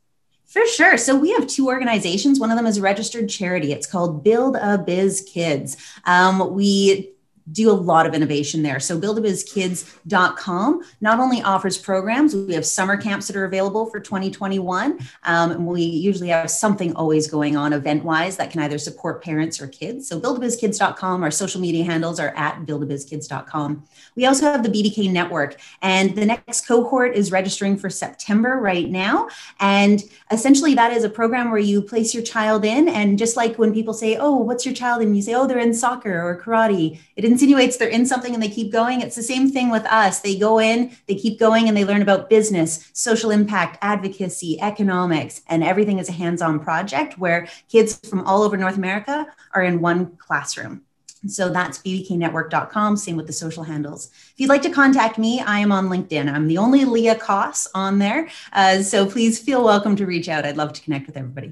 For 0.46 0.66
sure. 0.68 0.98
So 0.98 1.16
we 1.16 1.32
have 1.32 1.48
two 1.48 1.68
organizations. 1.68 2.40
One 2.40 2.52
of 2.52 2.58
them 2.58 2.68
is 2.68 2.78
a 2.78 2.82
registered 2.82 3.30
charity. 3.30 3.74
It's 3.74 3.88
called 3.88 4.24
Build 4.24 4.56
a 4.56 4.78
Biz 4.78 5.28
Kids. 5.32 5.76
Um, 6.06 6.54
we 6.54 7.15
do 7.52 7.70
a 7.70 7.74
lot 7.74 8.06
of 8.06 8.14
innovation 8.14 8.64
there. 8.64 8.80
So 8.80 9.00
buildabizkids.com 9.00 10.84
not 11.02 11.20
only 11.20 11.42
offers 11.42 11.78
programs, 11.78 12.36
we 12.36 12.54
have 12.54 12.66
summer 12.66 12.98
camps 12.98 13.28
that 13.28 13.36
are 13.36 13.46
available 13.46 13.86
for 13.86 14.00
2021. 14.00 15.00
Um, 15.24 15.52
and 15.52 15.68
we 15.68 15.84
usually 15.84 16.30
have 16.30 16.50
something 16.50 16.96
always 16.96 17.28
going 17.28 17.56
on 17.56 17.74
event 17.74 18.04
wise 18.04 18.38
that 18.38 18.52
can 18.52 18.62
either 18.62 18.78
support 18.78 19.24
parents 19.24 19.62
or 19.62 19.68
kids. 19.68 20.08
So 20.08 20.20
buildabizkids.com, 20.20 21.24
our 21.24 21.32
social 21.32 21.62
media 21.62 21.84
handles 21.84 22.20
are 22.20 22.34
at 22.36 22.66
buildabizkids.com. 22.66 23.84
We 24.16 24.26
also 24.26 24.46
have 24.52 24.64
the 24.64 24.70
BBK 24.70 25.12
network 25.12 25.60
and 25.82 26.16
the 26.16 26.26
next 26.26 26.68
cohort 26.68 27.16
is 27.16 27.32
registering 27.32 27.78
for 27.78 27.90
September 27.90 28.58
right 28.60 28.90
now. 28.90 29.30
And 29.60 30.04
essentially 30.32 30.74
that 30.76 30.94
is 30.94 31.04
a 31.04 31.10
program 31.10 31.52
where 31.52 31.60
you 31.60 31.82
place 31.82 32.14
your 32.14 32.24
child 32.24 32.66
in 32.66 32.88
and 32.90 33.20
just 33.20 33.36
like 33.38 33.58
when 33.58 33.74
people 33.74 33.94
say, 33.94 34.18
oh, 34.18 34.38
what's 34.38 34.66
your 34.66 34.74
child? 34.74 35.02
And 35.02 35.16
you 35.16 35.22
say, 35.22 35.36
oh, 35.36 35.46
they're 35.46 35.60
in 35.60 35.74
soccer 35.74 36.22
or 36.22 36.42
karate. 36.42 37.00
It 37.16 37.24
insinuates 37.36 37.76
they're 37.76 37.90
in 37.90 38.06
something 38.06 38.34
and 38.34 38.42
they 38.42 38.48
keep 38.48 38.72
going. 38.72 39.02
It's 39.02 39.18
the 39.18 39.22
same 39.22 39.52
thing 39.52 39.70
with 39.70 39.86
us. 39.88 40.22
They 40.22 40.38
go 40.38 40.58
in, 40.58 40.96
they 41.06 41.16
keep 41.16 41.38
going, 41.38 41.68
and 41.68 41.76
they 41.76 41.84
learn 41.84 42.02
about 42.02 42.30
business, 42.30 42.90
social 42.94 43.30
impact, 43.30 43.78
advocacy, 43.82 44.58
economics, 44.62 45.42
and 45.50 45.62
everything 45.62 46.00
is 46.00 46.08
a 46.08 46.14
hands 46.14 46.42
on 46.42 46.62
project 46.62 47.18
where 47.18 47.50
kids 47.68 48.00
from 48.10 48.22
all 48.26 48.42
over 48.42 48.56
North 48.56 48.78
America 48.78 49.28
are 49.54 49.64
in 49.64 49.82
one 49.82 50.16
classroom. 50.16 50.84
So 51.28 51.50
that's 51.50 51.80
bbknetwork.com. 51.80 52.96
Same 52.96 53.18
with 53.18 53.28
the 53.28 53.34
social 53.34 53.64
handles. 53.64 54.12
If 54.14 54.36
you'd 54.38 54.50
like 54.50 54.62
to 54.62 54.70
contact 54.70 55.18
me, 55.18 55.42
I 55.42 55.60
am 55.60 55.74
on 55.74 55.90
LinkedIn. 55.90 56.32
I'm 56.32 56.48
the 56.48 56.58
only 56.58 56.86
Leah 56.86 57.16
Koss 57.16 57.68
on 57.76 58.00
there. 58.00 58.30
Uh, 58.54 58.82
so 58.82 59.06
please 59.06 59.40
feel 59.40 59.62
welcome 59.62 59.98
to 59.98 60.06
reach 60.06 60.30
out. 60.30 60.46
I'd 60.46 60.56
love 60.56 60.72
to 60.72 60.82
connect 60.82 61.08
with 61.08 61.18
everybody. 61.18 61.52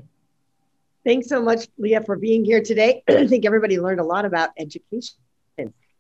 Thanks 1.04 1.28
so 1.28 1.42
much, 1.42 1.68
Leah, 1.78 2.04
for 2.06 2.16
being 2.16 2.46
here 2.46 2.62
today. 2.62 3.04
I 3.10 3.28
think 3.28 3.46
everybody 3.46 3.82
learned 3.82 4.00
a 4.00 4.06
lot 4.06 4.24
about 4.24 4.52
education 4.58 5.18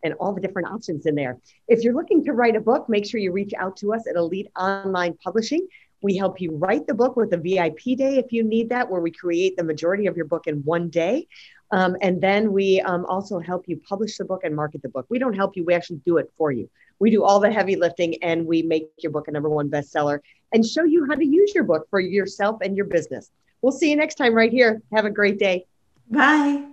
and 0.03 0.13
all 0.15 0.33
the 0.33 0.41
different 0.41 0.67
options 0.69 1.05
in 1.05 1.15
there. 1.15 1.39
If 1.67 1.83
you're 1.83 1.93
looking 1.93 2.23
to 2.25 2.33
write 2.33 2.55
a 2.55 2.61
book, 2.61 2.89
make 2.89 3.05
sure 3.05 3.19
you 3.19 3.31
reach 3.31 3.53
out 3.57 3.77
to 3.77 3.93
us 3.93 4.07
at 4.07 4.15
Elite 4.15 4.51
Online 4.57 5.13
Publishing. 5.23 5.67
We 6.01 6.17
help 6.17 6.41
you 6.41 6.51
write 6.57 6.85
the 6.85 6.93
book 6.93 7.15
with 7.15 7.33
a 7.33 7.37
VIP 7.37 7.97
day 7.97 8.17
if 8.17 8.31
you 8.31 8.43
need 8.43 8.69
that, 8.69 8.89
where 8.89 9.01
we 9.01 9.11
create 9.11 9.55
the 9.55 9.63
majority 9.63 10.07
of 10.07 10.17
your 10.17 10.25
book 10.25 10.47
in 10.47 10.57
one 10.57 10.89
day. 10.89 11.27
Um, 11.71 11.95
and 12.01 12.21
then 12.21 12.51
we 12.51 12.81
um, 12.81 13.05
also 13.05 13.39
help 13.39 13.67
you 13.67 13.77
publish 13.77 14.17
the 14.17 14.25
book 14.25 14.41
and 14.43 14.55
market 14.55 14.81
the 14.83 14.89
book. 14.89 15.07
We 15.09 15.17
don't 15.17 15.33
help 15.33 15.55
you, 15.55 15.63
we 15.63 15.73
actually 15.73 16.01
do 16.05 16.17
it 16.17 16.31
for 16.37 16.51
you. 16.51 16.69
We 16.99 17.09
do 17.09 17.23
all 17.23 17.39
the 17.39 17.51
heavy 17.51 17.75
lifting 17.75 18.21
and 18.21 18.45
we 18.45 18.61
make 18.61 18.89
your 18.99 19.11
book 19.11 19.27
a 19.27 19.31
number 19.31 19.49
one 19.49 19.69
bestseller 19.69 20.19
and 20.53 20.65
show 20.65 20.83
you 20.83 21.07
how 21.09 21.15
to 21.15 21.25
use 21.25 21.55
your 21.55 21.63
book 21.63 21.87
for 21.89 21.99
yourself 21.99 22.59
and 22.61 22.77
your 22.77 22.85
business. 22.85 23.31
We'll 23.61 23.71
see 23.71 23.89
you 23.89 23.95
next 23.95 24.15
time 24.15 24.33
right 24.33 24.51
here. 24.51 24.81
Have 24.93 25.05
a 25.05 25.09
great 25.09 25.39
day. 25.39 25.65
Bye. 26.11 26.72